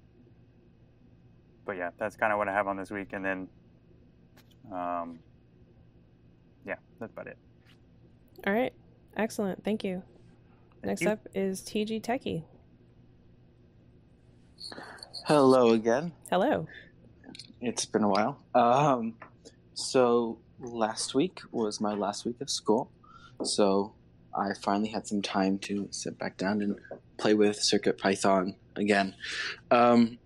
[1.65, 3.09] but yeah, that's kind of what I have on this week.
[3.13, 3.49] And then,
[4.73, 5.19] um,
[6.65, 7.37] yeah, that's about it.
[8.47, 8.73] All right.
[9.17, 9.65] Excellent.
[9.65, 10.03] Thank you.
[10.83, 11.09] Thank Next you.
[11.09, 12.45] up is TG Techie.
[15.27, 16.13] Hello again.
[16.31, 16.67] Hello.
[17.61, 18.39] It's been a while.
[18.55, 19.15] Um,
[19.75, 22.91] so last week was my last week of school,
[23.43, 23.95] so
[24.35, 26.77] I finally had some time to sit back down and
[27.19, 29.15] play with Circuit Python again.
[29.71, 30.19] Um,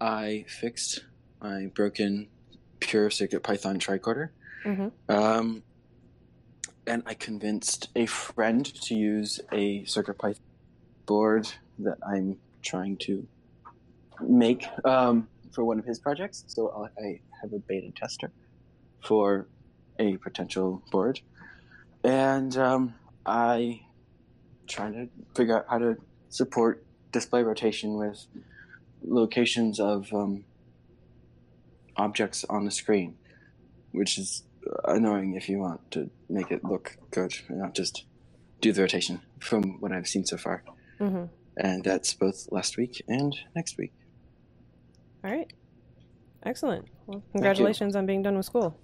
[0.00, 1.04] I fixed
[1.40, 2.28] my broken
[2.80, 4.30] pure Circuit Python tricorder,
[4.64, 5.12] Mm-hmm.
[5.14, 5.62] um,
[6.88, 10.42] and I convinced a friend to use a Circuit Python
[11.06, 13.26] board that I'm trying to
[14.20, 16.44] make um, for one of his projects.
[16.46, 18.30] So I'll, I have a beta tester
[19.04, 19.48] for
[19.98, 21.20] a potential board,
[22.04, 23.82] and um, I
[24.66, 25.96] trying to figure out how to
[26.28, 28.26] support display rotation with
[29.04, 30.44] locations of um,
[31.96, 33.16] objects on the screen,
[33.92, 34.42] which is
[34.84, 38.04] annoying if you want to make it look good and not just
[38.60, 40.64] do the rotation from what I've seen so far.
[41.00, 41.24] Mm-hmm.
[41.56, 43.92] And that's both last week and next week.
[45.26, 45.52] All right.
[46.44, 46.86] Excellent.
[47.06, 48.78] Well, congratulations on being done with school.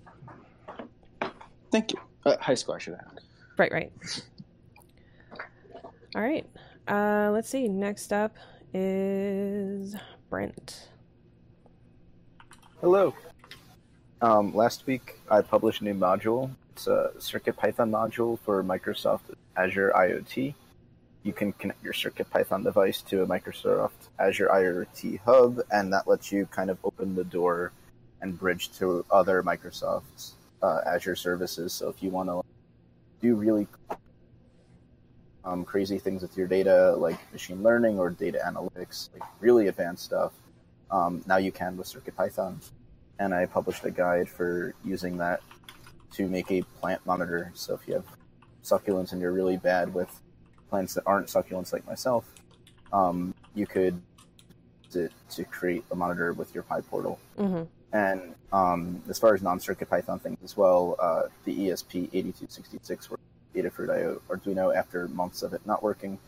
[1.70, 2.00] Thank you.
[2.26, 3.20] Uh, high school, I should add.
[3.56, 3.92] Right, right.
[6.16, 6.44] All right.
[6.88, 7.68] Uh, let's see.
[7.68, 8.36] Next up
[8.74, 9.94] is
[10.30, 10.88] Brent.
[12.80, 13.14] Hello.
[14.20, 16.50] Um, last week, I published a new module.
[16.72, 20.54] It's a Circuit Python module for Microsoft Azure IoT.
[21.22, 26.32] You can connect your CircuitPython device to a Microsoft Azure IoT hub, and that lets
[26.32, 27.72] you kind of open the door
[28.20, 30.32] and bridge to other Microsoft
[30.62, 31.72] uh, Azure services.
[31.72, 32.42] So if you want to
[33.20, 33.66] do really
[35.44, 40.04] um, crazy things with your data, like machine learning or data analytics, like really advanced
[40.04, 40.32] stuff,
[40.90, 42.56] um, now you can with CircuitPython
[43.18, 45.40] and I published a guide for using that
[46.14, 47.52] to make a plant monitor.
[47.54, 48.04] So if you have
[48.64, 50.20] succulents and you're really bad with
[50.72, 52.24] plants that aren't succulents like myself,
[52.94, 54.00] um, you could
[54.92, 57.18] to, to create a monitor with your PyPortal.
[57.38, 57.64] Mm-hmm.
[57.92, 63.22] And um, as far as non-circuit Python things as well, uh, the ESP8266 worked
[63.54, 66.18] Adafruit IO Arduino after months of it not working,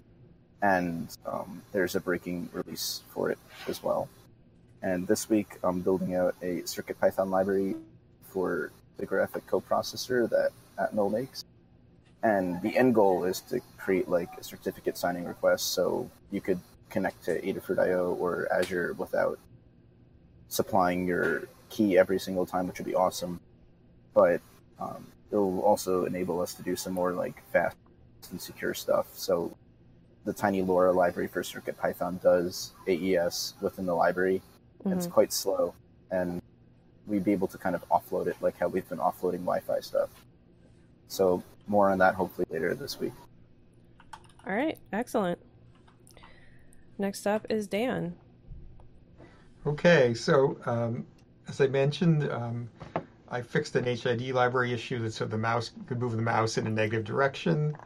[0.61, 4.11] and um, there's a breaking release for it as well.
[4.83, 7.77] And this week, I'm building out a Circuit Python library
[8.25, 11.47] for the graphic coprocessor that Atmel makes.
[12.25, 16.59] And the end goal is to create like a certificate signing request so you could
[16.89, 19.39] connect to Adafruit IO or Azure without
[20.49, 23.41] supplying your key every single time, which would be awesome.
[24.15, 24.41] But
[24.81, 27.77] um, it'll also enable us to do some more like fast
[28.31, 29.07] and secure stuff.
[29.13, 29.55] So
[30.25, 34.41] the tiny LoRa library for Circuit Python does AES within the library.
[34.85, 35.75] and It's quite slow,
[36.11, 36.41] and
[37.07, 40.09] we'd be able to kind of offload it like how we've been offloading Wi-Fi stuff.
[41.09, 43.13] So more on that hopefully later this week.
[44.47, 44.79] All right.
[44.93, 45.39] Excellent.
[46.99, 48.15] Next up is Dan.
[49.67, 51.07] Okay, so um,
[51.49, 52.69] as I mentioned, um,
[53.29, 56.67] I fixed an HID library issue that so the mouse could move the mouse in
[56.67, 57.77] a negative direction.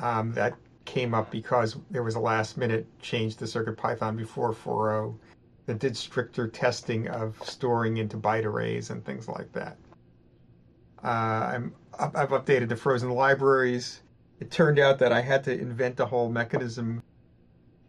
[0.00, 5.16] Um, that came up because there was a last minute change to CircuitPython before 4.0
[5.66, 9.76] that did stricter testing of storing into byte arrays and things like that.
[11.02, 11.08] Uh,
[11.54, 14.02] I'm, I've updated the frozen libraries.
[14.40, 17.02] It turned out that I had to invent a whole mechanism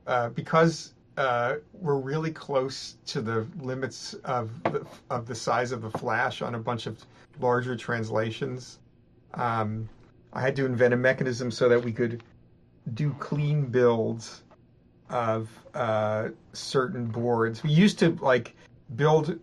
[0.05, 5.81] uh, because uh, we're really close to the limits of the, of the size of
[5.81, 7.03] the flash on a bunch of
[7.39, 8.79] larger translations.
[9.33, 9.89] Um,
[10.33, 12.23] I had to invent a mechanism so that we could
[12.93, 14.43] do clean builds
[15.09, 17.63] of uh, certain boards.
[17.63, 18.55] We used to like
[18.95, 19.39] build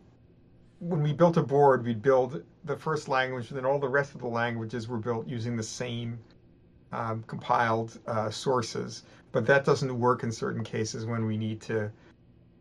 [0.80, 4.14] when we built a board, we'd build the first language, and then all the rest
[4.14, 6.18] of the languages were built using the same
[6.92, 9.02] um, compiled uh, sources.
[9.32, 11.90] But that doesn't work in certain cases when we need to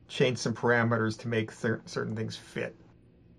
[0.07, 2.75] change some parameters to make cer- certain things fit.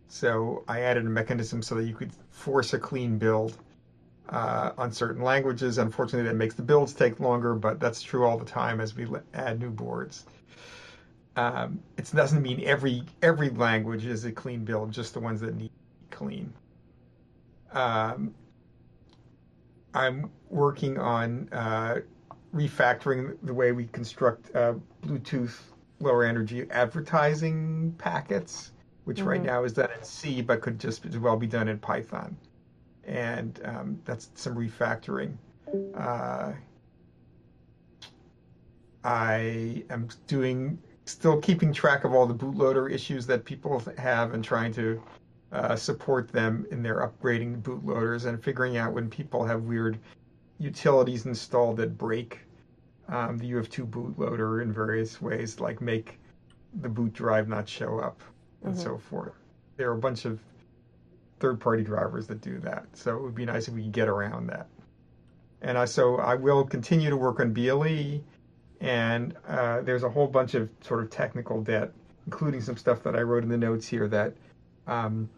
[0.08, 3.58] So I added a mechanism so that you could force a clean build
[4.28, 5.78] uh, on certain languages.
[5.78, 9.06] Unfortunately, that makes the builds take longer, but that's true all the time as we
[9.34, 10.24] add new boards.
[11.36, 15.56] Um, it doesn't mean every every language is a clean build, just the ones that
[15.56, 15.70] need
[16.14, 16.52] clean.
[17.72, 18.34] Um,
[19.92, 21.96] I'm working on uh,
[22.54, 25.58] refactoring the way we construct uh, Bluetooth
[26.00, 28.72] lower energy advertising packets,
[29.04, 29.28] which mm-hmm.
[29.28, 32.36] right now is done in C, but could just as well be done in Python.
[33.04, 35.36] And um, that's some refactoring.
[35.94, 36.52] Uh,
[39.02, 44.42] I am doing, still keeping track of all the bootloader issues that people have and
[44.42, 45.02] trying to
[45.55, 49.98] uh, support them in their upgrading bootloaders and figuring out when people have weird
[50.59, 52.40] utilities installed that break
[53.09, 56.18] um, the UF2 bootloader in various ways, like make
[56.80, 58.20] the boot drive not show up
[58.64, 58.82] and mm-hmm.
[58.82, 59.34] so forth.
[59.76, 60.40] There are a bunch of
[61.38, 64.48] third-party drivers that do that, so it would be nice if we could get around
[64.48, 64.66] that.
[65.62, 68.20] And I, so I will continue to work on BLE,
[68.80, 71.92] and uh, there's a whole bunch of sort of technical debt,
[72.26, 74.34] including some stuff that I wrote in the notes here that
[74.86, 75.28] um,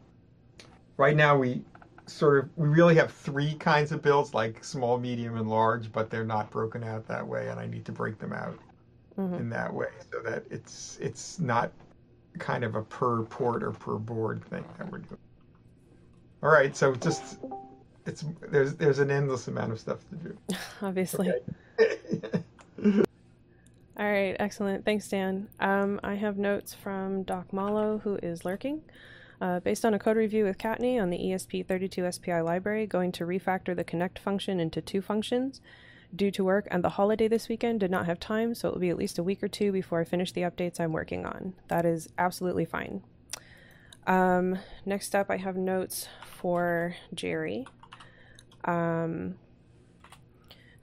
[0.96, 1.62] right now we
[2.06, 6.08] sort of we really have three kinds of builds like small medium and large but
[6.08, 8.56] they're not broken out that way and i need to break them out
[9.18, 9.34] mm-hmm.
[9.34, 11.72] in that way so that it's it's not
[12.38, 15.18] kind of a per port or per board thing that we're doing.
[16.42, 17.38] All right so just
[18.04, 20.36] it's there's there's an endless amount of stuff to do.
[20.82, 21.32] Obviously.
[23.98, 24.84] All right excellent.
[24.84, 25.48] Thanks dan.
[25.60, 28.82] Um, i have notes from docmollo who is lurking
[29.40, 33.24] uh, based on a code review with Kattni on the ESP32 SPI library, going to
[33.24, 35.60] refactor the connect function into two functions.
[36.14, 38.80] Due to work and the holiday this weekend, did not have time, so it will
[38.80, 41.54] be at least a week or two before I finish the updates I'm working on.
[41.68, 43.02] That is absolutely fine.
[44.06, 47.66] Um, next up, I have notes for Jerry,
[48.64, 49.34] um,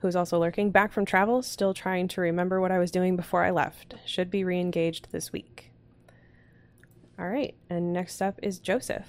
[0.00, 0.70] who's also lurking.
[0.70, 3.94] Back from travel, still trying to remember what I was doing before I left.
[4.04, 5.73] Should be re engaged this week.
[7.18, 9.06] All right, and next up is Joseph.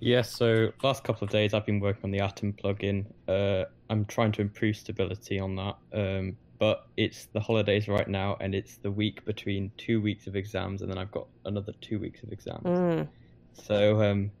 [0.00, 3.06] Yes, so last couple of days I've been working on the Atom plugin.
[3.28, 8.36] Uh, I'm trying to improve stability on that, um, but it's the holidays right now,
[8.40, 12.00] and it's the week between two weeks of exams, and then I've got another two
[12.00, 12.64] weeks of exams.
[12.64, 13.08] Mm.
[13.52, 14.32] So, um,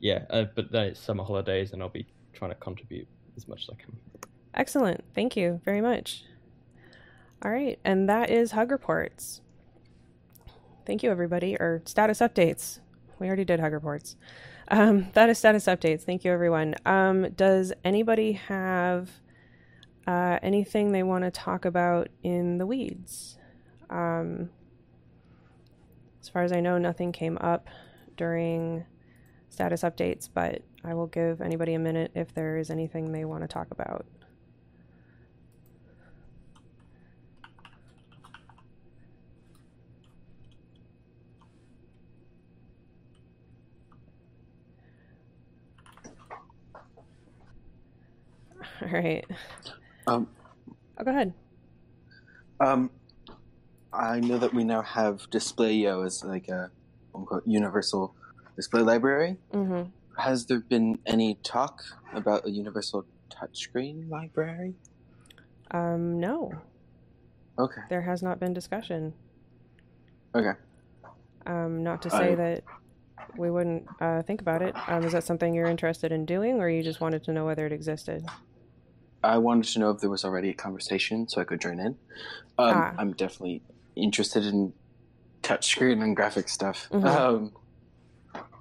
[0.00, 3.06] yeah, uh, but then it's summer holidays, and I'll be trying to contribute
[3.36, 3.96] as much as I can.
[4.54, 5.04] Excellent.
[5.14, 6.24] Thank you very much.
[7.42, 9.40] All right, and that is Hug Reports.
[10.90, 11.54] Thank you, everybody.
[11.54, 12.80] Or status updates.
[13.20, 14.16] We already did hug reports.
[14.66, 16.02] Um, that is status updates.
[16.02, 16.74] Thank you, everyone.
[16.84, 19.08] Um, does anybody have
[20.08, 23.38] uh, anything they want to talk about in the weeds?
[23.88, 24.50] Um,
[26.20, 27.68] as far as I know, nothing came up
[28.16, 28.84] during
[29.48, 33.44] status updates, but I will give anybody a minute if there is anything they want
[33.44, 34.06] to talk about.
[48.82, 49.24] All right.
[50.06, 50.28] Um,
[50.98, 51.32] oh, go ahead.
[52.60, 52.90] Um,
[53.92, 56.70] I know that we now have Display.io as like a
[57.12, 58.14] quote, universal
[58.56, 59.36] display library.
[59.52, 59.90] Mm-hmm.
[60.20, 64.74] Has there been any talk about a universal touchscreen library?
[65.70, 66.52] Um, no.
[67.58, 67.80] Okay.
[67.88, 69.12] There has not been discussion.
[70.34, 70.58] Okay.
[71.46, 72.34] Um, not to say I...
[72.34, 72.64] that
[73.36, 74.74] we wouldn't uh, think about it.
[74.88, 77.66] Um, is that something you're interested in doing, or you just wanted to know whether
[77.66, 78.26] it existed?
[79.22, 81.96] I wanted to know if there was already a conversation so I could join in.
[82.58, 82.94] Um, ah.
[82.98, 83.62] I'm definitely
[83.96, 84.72] interested in
[85.42, 87.06] touchscreen and graphic stuff, mm-hmm.
[87.06, 87.52] um,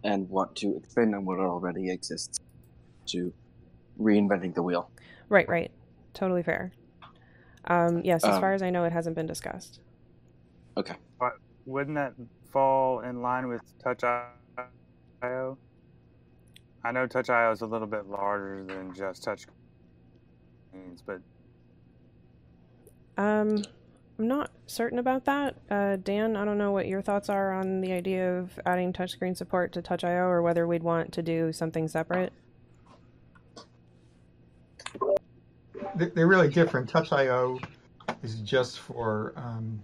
[0.04, 2.40] and want to expand on what already exists
[3.08, 3.34] to
[4.00, 4.90] reinventing the wheel.
[5.30, 5.72] Right, right,
[6.14, 6.74] totally fair.
[7.66, 9.80] Um, yes, as um, far as I know, it hasn't been discussed.
[10.78, 10.96] Okay.
[11.20, 11.34] But
[11.66, 12.14] wouldn't that
[12.52, 15.58] fall in line with Touch.io?
[16.84, 19.46] I know Touch.io is a little bit larger than just Touch
[20.74, 21.20] means, but
[23.18, 23.64] um,
[24.18, 25.56] I'm not certain about that.
[25.70, 29.36] Uh, Dan, I don't know what your thoughts are on the idea of adding touchscreen
[29.36, 32.32] support to Touch.io or whether we'd want to do something separate.
[35.96, 36.90] They- They're really different.
[36.90, 37.60] Touch.io
[38.24, 39.80] is just for, um,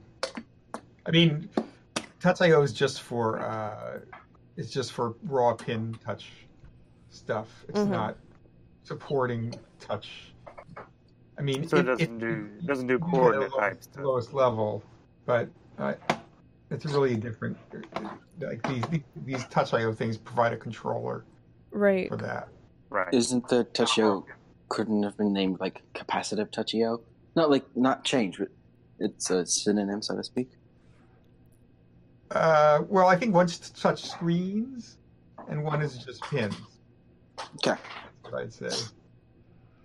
[1.05, 1.49] I mean,
[2.19, 3.99] Touch.io is just for, uh,
[4.57, 6.31] it's just for raw pin touch
[7.09, 7.65] stuff.
[7.69, 7.89] It's Mhm.
[7.89, 8.17] not
[8.83, 10.33] supporting touch.
[11.38, 14.83] I mean, So it doesn't do it doesn't do coordinate the type lowest, lowest level,
[15.25, 15.93] but uh,
[16.71, 17.57] it's really different.
[18.39, 18.83] Like these
[19.25, 21.25] these Touch.io things provide a controller
[21.71, 22.07] Right.
[22.07, 22.47] for that.
[22.89, 23.13] Right.
[23.13, 24.23] Isn't the Touchio
[24.69, 27.01] couldn't have been named like capacitive Touchio?
[27.36, 28.47] Not like not change, but
[28.99, 30.51] it's a synonym, so to speak.
[32.31, 34.97] Uh, well, I think one's touch screens,
[35.49, 36.55] and one is just pins.
[37.55, 37.79] Okay.
[38.23, 38.69] That's what I'd say.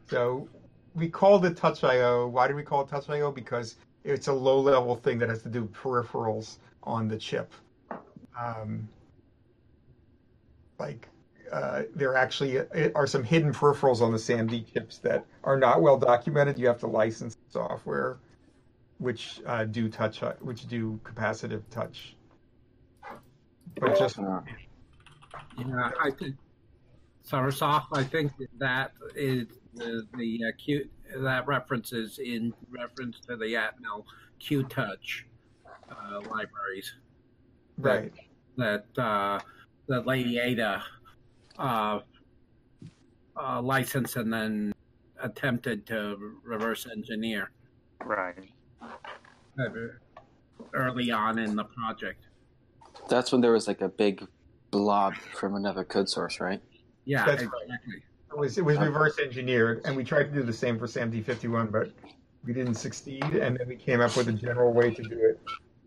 [0.09, 0.49] So
[0.95, 2.29] we called it Touch.io.
[2.29, 3.31] Why do we call it Touch.io?
[3.31, 7.53] Because it's a low-level thing that has to do with peripherals on the chip.
[8.39, 8.89] Um,
[10.79, 11.09] like
[11.53, 12.59] uh, there actually
[12.95, 16.59] are some hidden peripherals on the SAMD chips that are not well documented.
[16.59, 18.19] You have to license software
[19.01, 22.17] which uh, do touch, which do capacitive touch.
[23.81, 24.43] But just Uh,
[25.59, 26.37] Yeah, I think
[27.27, 27.87] sommersoft.
[27.93, 33.55] I think that is the the uh, Q that reference is in reference to the
[33.55, 34.05] Atmel
[34.39, 35.27] Q Touch
[35.91, 36.95] uh, libraries
[37.79, 38.13] right.
[38.57, 39.39] that uh,
[39.89, 40.83] that Lady Ada
[41.59, 42.01] uh,
[43.37, 44.73] uh, licensed and then
[45.23, 47.51] attempted to reverse engineer
[48.05, 48.35] Right.
[50.73, 52.25] early on in the project.
[53.11, 54.27] that's when there was like a big
[54.71, 56.63] blob from another code source, right?
[57.05, 58.03] Yeah, That's right.
[58.33, 61.73] It was it was reverse engineered, and we tried to do the same for SAMD51,
[61.73, 61.91] but
[62.45, 63.25] we didn't succeed.
[63.25, 65.41] And then we came up with a general way to do it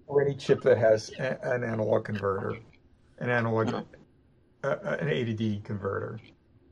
[0.07, 2.57] for any chip that has a, an analog converter,
[3.19, 6.19] an analog, uh, uh, an A to D converter.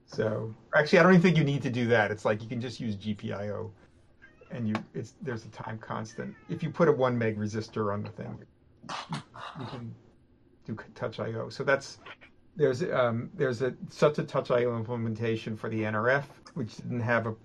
[0.05, 2.11] So actually, I don't even think you need to do that.
[2.11, 3.71] It's like you can just use GPIO,
[4.51, 6.35] and you it's there's a time constant.
[6.49, 8.37] If you put a one meg resistor on the thing,
[9.57, 9.95] you can
[10.65, 11.47] do touch IO.
[11.49, 11.99] So that's
[12.55, 17.27] there's um, there's a such a touch IO implementation for the NRF, which didn't have
[17.27, 17.35] a,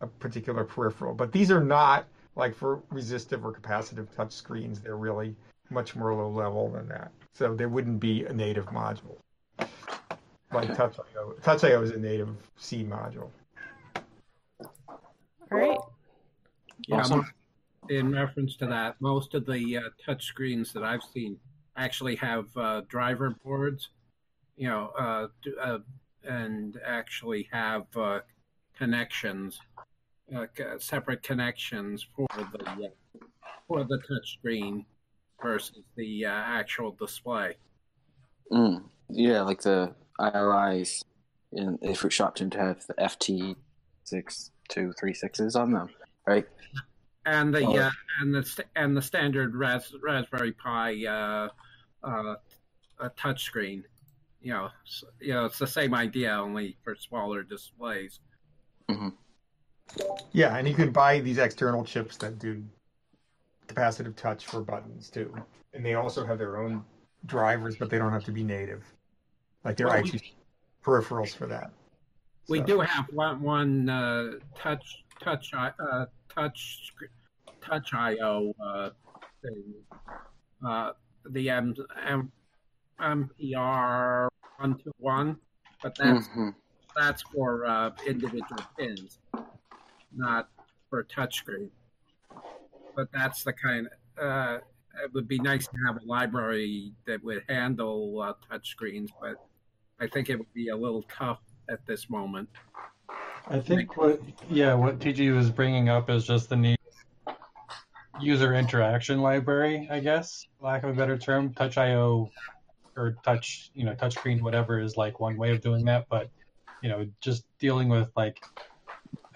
[0.00, 1.14] a particular peripheral.
[1.14, 2.06] But these are not
[2.36, 4.80] like for resistive or capacitive touch screens.
[4.80, 5.34] They're really
[5.70, 7.10] much more low level than that.
[7.32, 9.16] So there wouldn't be a native module.
[10.52, 11.32] Like touch IO.
[11.42, 13.30] Touch IO is a native C module.
[14.88, 14.98] All
[15.50, 15.78] right.
[16.86, 17.26] Yeah, Awesome.
[17.88, 21.36] in reference to that, most of the uh, touch screens that I've seen
[21.76, 23.88] actually have uh, driver boards,
[24.56, 25.26] you know, uh,
[25.60, 25.78] uh,
[26.24, 28.20] and actually have uh,
[28.76, 29.60] connections,
[30.34, 30.46] uh,
[30.78, 32.88] separate connections for the uh,
[33.68, 34.84] for the touch screen
[35.42, 37.54] versus the uh, actual display.
[38.50, 38.84] Mm.
[39.08, 41.04] Yeah, like the ILIs
[41.52, 43.56] in Adafruit shop tend to have the FT
[44.04, 45.90] six two three sixes on them,
[46.26, 46.46] right?
[47.26, 47.76] and the Oh.
[47.76, 47.90] uh,
[48.20, 51.48] and the and the standard Ras- Raspberry Pi uh,
[52.02, 52.34] uh,
[53.16, 53.84] touchscreen.
[54.46, 58.20] You know, s you know, it's the same idea, only for smaller displays.
[60.30, 62.62] Yeah, and you can buy these external chips that do
[63.66, 65.34] capacitive touch for buttons too.
[65.74, 66.84] And they also have their own
[67.24, 68.84] drivers, but they don't have to be native.
[69.64, 70.36] Like they're Well, we- actually
[70.84, 71.72] peripherals for that.
[72.48, 76.92] We So- do have one one uh, touch touch uh, touch
[77.60, 78.90] touch IO uh,
[79.42, 79.74] thing.
[80.64, 80.92] Uh,
[81.30, 81.74] the M,
[82.06, 82.30] M
[83.00, 84.28] MPR
[84.58, 85.38] one to one,
[85.82, 86.54] but that's Mhm.
[86.94, 89.18] that's for uh, individual pins,
[90.14, 90.48] not
[90.88, 91.70] for touchscreen.
[92.94, 93.88] But that's the kind.
[94.18, 94.60] Uh,
[95.04, 99.36] it would be nice to have a library that would handle uh, touchscreens, but
[100.00, 102.48] I think it would be a little tough at this moment.
[103.48, 106.78] I think what, yeah, what TG was bringing up is just the need
[108.18, 111.52] user interaction library, I guess, lack of a better term.
[111.52, 112.30] Touch IO
[112.96, 116.30] or touch, you know, touchscreen, whatever is like one way of doing that, but
[116.82, 118.38] you know, just dealing with like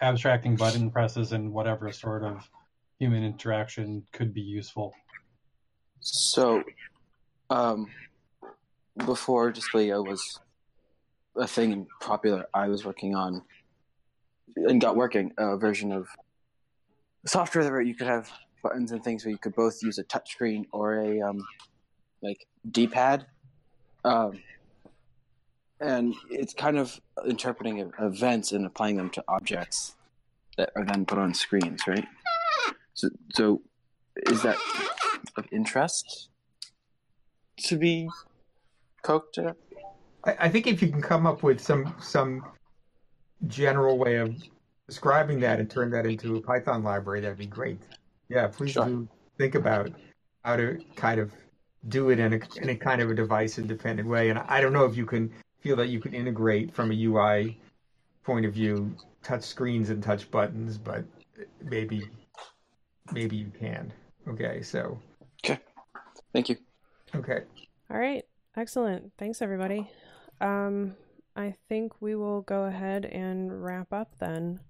[0.01, 2.49] abstracting button presses and whatever sort of
[2.99, 4.95] human interaction could be useful.
[6.01, 6.63] So,
[7.49, 7.91] um,
[9.05, 10.41] before displayio was
[11.37, 13.43] a thing popular, I was working on
[14.57, 16.09] and got working a version of
[17.27, 18.31] software where you could have
[18.63, 21.45] buttons and things where you could both use a touchscreen or a um,
[22.23, 23.27] like D-pad,
[24.05, 24.40] um,
[25.80, 29.96] and it's kind of interpreting events and applying them to objects
[30.57, 32.07] that are then put on screens, right?
[32.94, 33.62] So, so
[34.28, 34.57] is that
[35.36, 36.28] of interest
[37.64, 38.09] to be
[39.03, 39.57] cooked up?
[40.24, 42.44] I, I think if you can come up with some some
[43.46, 44.34] general way of
[44.86, 47.80] describing that and turn that into a Python library, that'd be great.
[48.28, 48.84] Yeah, please Sure.
[48.84, 49.90] do think about
[50.44, 51.32] how to kind of
[51.89, 54.31] do it in a in a kind of a device independent way.
[54.31, 57.59] And I don't know if you can feel that you can integrate from a UI
[58.24, 61.05] point of view touch screens and touch buttons, but
[61.62, 62.03] maybe
[63.12, 63.93] maybe you can.
[64.28, 64.99] Okay, so
[65.45, 65.59] okay,
[66.33, 66.57] Thank you.
[67.14, 67.41] okay.
[67.91, 68.24] All right.
[68.57, 69.12] Excellent.
[69.18, 69.91] Thanks, everybody.
[70.41, 70.97] Um,
[71.37, 74.61] I think we will go ahead and wrap up then.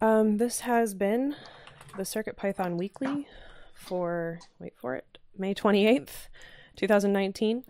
[0.00, 1.34] Um, this has been
[1.96, 3.26] the Circuit Python Weekly
[3.74, 6.28] for, wait for it, May 28th,
[6.76, 7.64] 2019.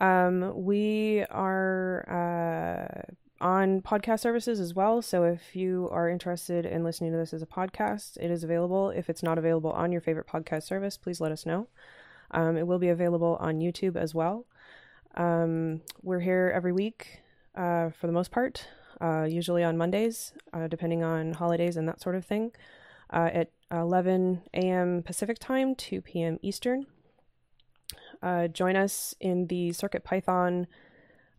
[0.00, 3.02] Um, we are uh,
[3.40, 5.02] on podcast services as well.
[5.02, 8.90] So if you are interested in listening to this as a podcast, it is available.
[8.90, 11.68] If it's not available on your favorite podcast service, please let us know.
[12.30, 14.46] Um, it will be available on YouTube as well.
[15.16, 17.22] Um, we're here every week
[17.54, 18.68] uh, for the most part,
[19.00, 22.52] uh, usually on Mondays, uh, depending on holidays and that sort of thing,
[23.12, 25.02] uh, at 11 a.m.
[25.02, 26.38] Pacific time, 2 p.m.
[26.42, 26.86] Eastern.
[28.22, 30.66] Uh, join us in the Circuit Python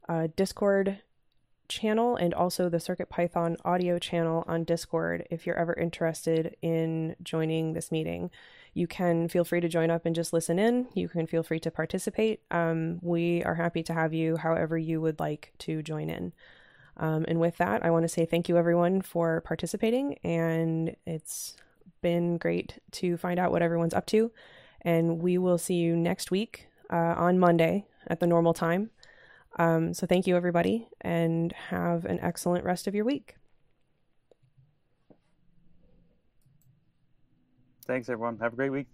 [0.09, 0.99] uh, Discord
[1.67, 7.15] channel and also the Circuit Python audio channel on Discord if you're ever interested in
[7.23, 8.29] joining this meeting
[8.73, 10.87] you can feel free to join up and just listen in.
[10.93, 12.41] You can feel free to participate.
[12.51, 16.33] Um, we are happy to have you however you would like to join in.
[16.97, 20.17] Um, and with that, I want to say thank you everyone for participating.
[20.23, 21.57] And it's
[22.01, 24.31] been great to find out what everyone's up to.
[24.81, 28.91] And we will see you next week uh, on Monday at the normal time.
[29.59, 33.35] Um, so thank you everybody and have an excellent rest of your week.
[37.85, 38.37] Thanks, everyone.
[38.39, 38.87] Have a great week.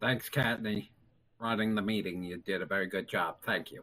[0.00, 0.90] Thanks, Kattni,
[1.40, 2.22] running the meeting.
[2.22, 3.36] You did a very good job.
[3.42, 3.82] Thank you.